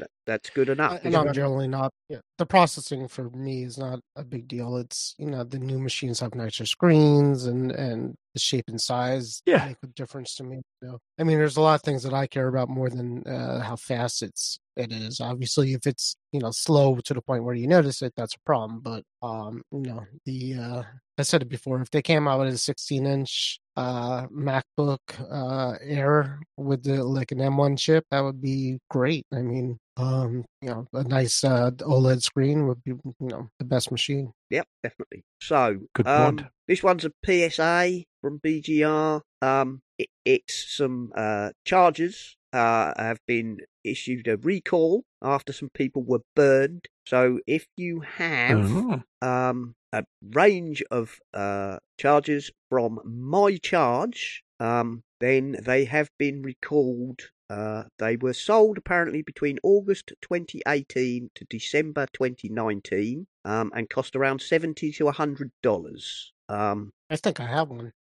[0.00, 1.00] That, that's good enough.
[1.04, 1.92] and I'm generally not.
[2.08, 4.76] Yeah, the processing for me is not a big deal.
[4.76, 9.42] It's you know the new machines have nicer screens and and the shape and size
[9.46, 9.66] Yeah.
[9.66, 10.60] make a difference to me.
[10.82, 13.26] You know, I mean, there's a lot of things that I care about more than
[13.26, 15.20] uh, how fast it's it is.
[15.20, 18.40] Obviously, if it's you know slow to the point where you notice it, that's a
[18.46, 18.80] problem.
[18.80, 20.82] But um, you know the uh,
[21.18, 21.80] I said it before.
[21.82, 24.98] If they came out with a 16 inch uh MacBook
[25.30, 29.26] uh Air with the like an M1 chip, that would be great.
[29.32, 33.64] I mean, um, you know, a nice uh OLED screen would be you know the
[33.64, 34.32] best machine.
[34.50, 35.24] Yep, definitely.
[35.40, 36.48] So, Good um, point.
[36.68, 39.20] this one's a PSA from BGR.
[39.42, 46.02] Um, it, it's some uh, chargers uh, have been issued a recall after some people
[46.02, 46.86] were burned.
[47.06, 49.02] So, if you have Oh.
[49.22, 57.20] um, a range of uh, chargers from MyCharge, um, then they have been recalled.
[57.50, 64.40] Uh, they were sold apparently between August 2018 to December 2019 um, and cost around
[64.40, 66.30] 70 to $100.
[66.48, 67.92] Um, I think I have one.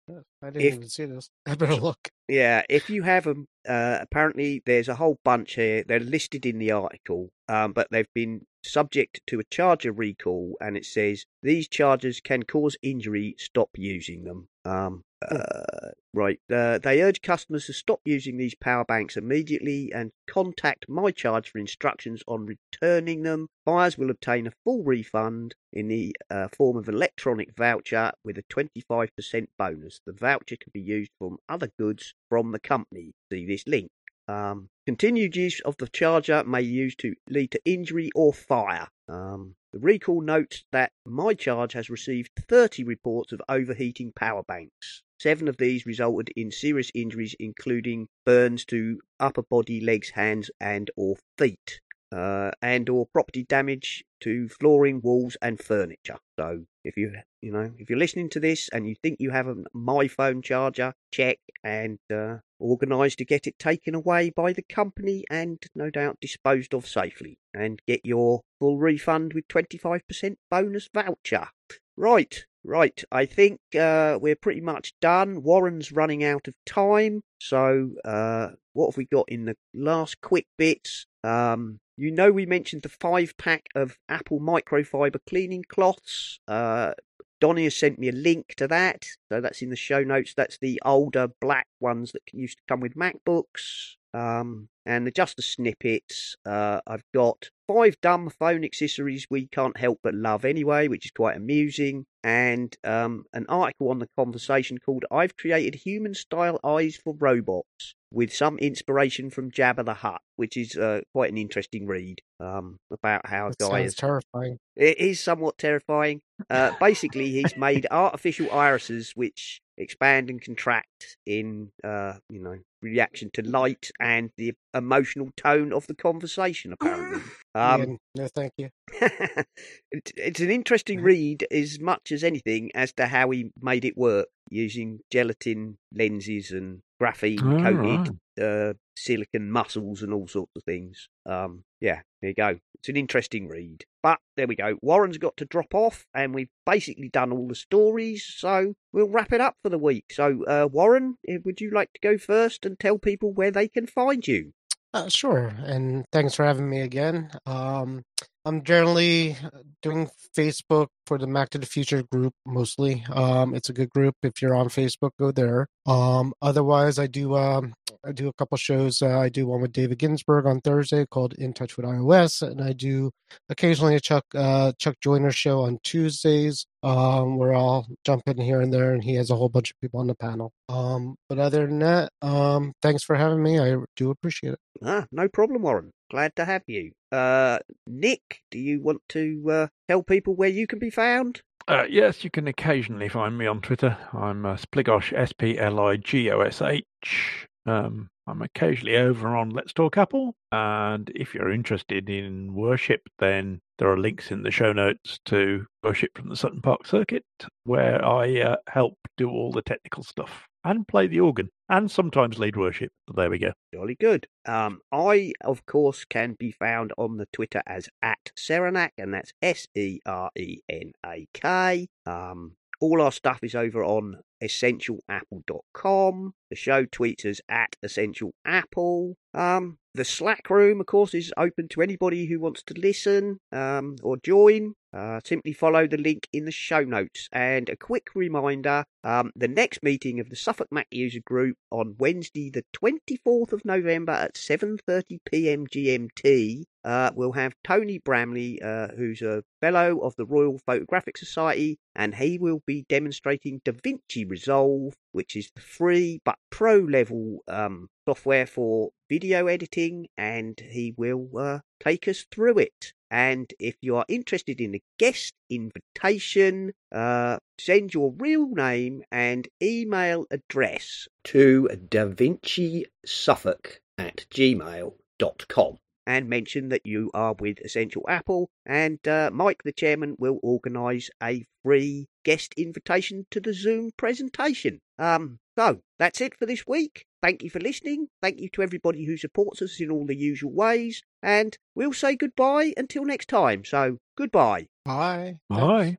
[0.42, 1.30] I didn't If- even see this.
[1.46, 2.08] I better look.
[2.28, 5.82] yeah, if you have them, uh, apparently there's a whole bunch here.
[5.86, 10.76] They're listed in the article, um, but they've been subject to a charger recall, and
[10.76, 13.34] it says these chargers can cause injury.
[13.38, 14.48] Stop using them.
[14.64, 16.38] Um, uh, right.
[16.52, 21.58] Uh, they urge customers to stop using these power banks immediately and contact MyCharge for
[21.58, 23.48] instructions on returning them.
[23.64, 28.42] Buyers will obtain a full refund in the uh, form of electronic voucher with a
[28.44, 30.00] 25% bonus.
[30.06, 33.12] The voucher can be used from other goods from the company.
[33.32, 33.90] See this link.
[34.28, 38.88] Um, continued use of the charger may use to lead to injury or fire.
[39.08, 45.02] Um, the recall notes that MyCharge has received 30 reports of overheating power banks.
[45.18, 50.90] Seven of these resulted in serious injuries, including burns to upper body, legs, hands, and
[50.94, 51.80] or feet,
[52.12, 56.18] uh, and or property damage to flooring, walls, and furniture.
[56.38, 59.46] So, if you you know if you're listening to this and you think you have
[59.46, 64.62] a My Phone charger, check and uh, organise to get it taken away by the
[64.62, 70.88] company and no doubt disposed of safely, and get your full refund with 25% bonus
[70.92, 71.48] voucher.
[71.96, 73.02] Right, right.
[73.10, 75.42] I think uh, we're pretty much done.
[75.42, 80.46] Warren's running out of time, so uh, what have we got in the last quick
[80.56, 81.06] bits?
[81.24, 86.38] Um, you know, we mentioned the five pack of Apple microfiber cleaning cloths.
[86.46, 86.92] Uh,
[87.40, 90.32] Donny has sent me a link to that, so that's in the show notes.
[90.36, 93.96] That's the older black ones that used to come with MacBooks.
[94.14, 96.36] Um, and just the snippets.
[96.46, 101.10] Uh, I've got five dumb phone accessories we can't help but love anyway, which is
[101.10, 107.14] quite amusing, and um, an article on the conversation called "I've created human-style eyes for
[107.18, 112.20] robots." With some inspiration from Jabba the Hutt, which is uh, quite an interesting read
[112.40, 114.56] um, about how a That guy has terrifying.
[114.76, 116.20] it is somewhat terrifying.
[116.48, 123.30] Uh, basically, he's made artificial irises which expand and contract in, uh, you know, reaction
[123.32, 126.72] to light and the emotional tone of the conversation.
[126.72, 127.22] Apparently,
[127.54, 128.68] um, Yeah, no, thank you.
[129.00, 133.96] it, it's an interesting read as much as anything as to how he made it
[133.96, 140.62] work using gelatin lenses and graphene Oh, coated uh, silicon muscles and all sorts of
[140.64, 141.08] things.
[141.26, 142.58] Um, yeah, there you go.
[142.74, 143.84] It's an interesting read.
[144.02, 144.78] But there we go.
[144.80, 149.32] Warren's got to drop off, and we've basically done all the stories, so we'll wrap
[149.32, 150.06] it up for the week.
[150.12, 153.68] So, uh, Warren, eh, would you like to go first and tell people where they
[153.68, 154.52] can find you?
[154.94, 157.30] Uh, sure, and thanks for having me again.
[157.44, 158.04] Um,
[158.44, 159.36] I'm generally
[159.82, 163.04] doing Facebook for the Mac to the Future group mostly.
[163.12, 164.14] Um, it's a good group.
[164.22, 165.66] If you're on Facebook, go there.
[165.86, 167.74] Um, otherwise, I do um,
[168.04, 169.02] I do a couple shows.
[169.02, 172.62] Uh, I do one with David Ginsburg on Thursday called In Touch with iOS, and
[172.62, 173.10] I do
[173.48, 176.66] occasionally a Chuck uh, Chuck Joiner show on Tuesdays.
[176.82, 179.80] Um, where I'll jump in here and there, and he has a whole bunch of
[179.80, 180.52] people on the panel.
[180.68, 183.58] Um, but other than that, um, thanks for having me.
[183.58, 184.60] I do appreciate it.
[184.84, 185.90] Ah, no problem, Warren.
[186.10, 186.92] Glad to have you.
[187.12, 191.42] Uh, Nick, do you want to uh, tell people where you can be found?
[191.66, 193.96] Uh, yes, you can occasionally find me on Twitter.
[194.14, 197.46] I'm uh, Spligosh, S P L I G O S H.
[197.66, 200.34] Um, I'm occasionally over on Let's Talk Apple.
[200.50, 205.66] And if you're interested in worship, then there are links in the show notes to
[205.82, 207.24] worship from the Sutton Park Circuit,
[207.64, 212.38] where I uh, help do all the technical stuff and play the organ and sometimes
[212.38, 212.92] lead worship.
[213.14, 213.52] There we go.
[213.72, 214.26] Jolly good.
[214.46, 219.32] Um, I, of course, can be found on the Twitter as at Serenak, and that's
[219.42, 221.88] S E R E N A K.
[222.06, 226.34] Um, all our stuff is over on essentialapple.com.
[226.50, 229.14] The show tweets us at essentialapple.
[229.34, 233.96] Um, the Slack room, of course, is open to anybody who wants to listen um,
[234.02, 234.74] or join.
[234.92, 237.28] Uh, simply follow the link in the show notes.
[237.32, 241.96] And a quick reminder um, the next meeting of the Suffolk Mac User Group on
[241.98, 245.66] Wednesday, the 24th of November at 7:30 p.m.
[245.66, 246.62] GMT.
[246.88, 252.14] Uh, we'll have Tony Bramley, uh, who's a fellow of the Royal Photographic Society, and
[252.14, 258.46] he will be demonstrating DaVinci Resolve, which is the free but pro level um, software
[258.46, 262.94] for video editing, and he will uh, take us through it.
[263.10, 269.46] And if you are interested in a guest invitation, uh, send your real name and
[269.62, 275.78] email address to davincisuffolk at gmail.com
[276.08, 278.50] and mention that you are with Essential Apple.
[278.64, 284.80] And uh, Mike, the chairman, will organise a free guest invitation to the Zoom presentation.
[284.98, 287.04] Um, so that's it for this week.
[287.22, 288.08] Thank you for listening.
[288.22, 291.02] Thank you to everybody who supports us in all the usual ways.
[291.22, 293.66] And we'll say goodbye until next time.
[293.66, 294.68] So goodbye.
[294.86, 295.36] Bye.
[295.50, 295.98] Bye.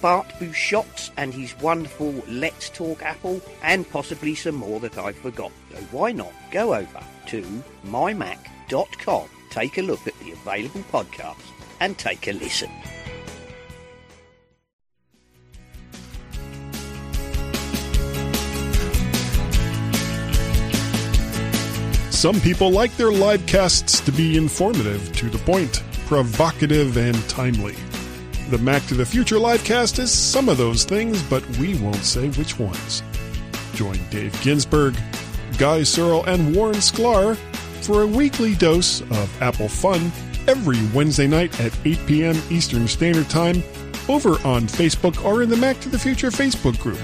[0.00, 5.56] Bart Busschots and his wonderful Let's Talk Apple, and possibly some more that I've forgotten.
[5.72, 7.42] So why not go over to
[7.86, 12.70] mymac.com, take a look at the available podcasts, and take a listen.
[22.10, 27.74] Some people like their live casts to be informative, to the point, provocative, and timely.
[28.50, 32.30] The Mac to the Future livecast is some of those things, but we won't say
[32.30, 33.00] which ones.
[33.74, 34.96] Join Dave Ginsburg,
[35.56, 37.36] Guy Serle, and Warren Sklar
[37.84, 40.10] for a weekly dose of Apple fun
[40.48, 42.42] every Wednesday night at 8 p.m.
[42.50, 43.62] Eastern Standard Time
[44.08, 46.98] over on Facebook or in the Mac to the Future Facebook group.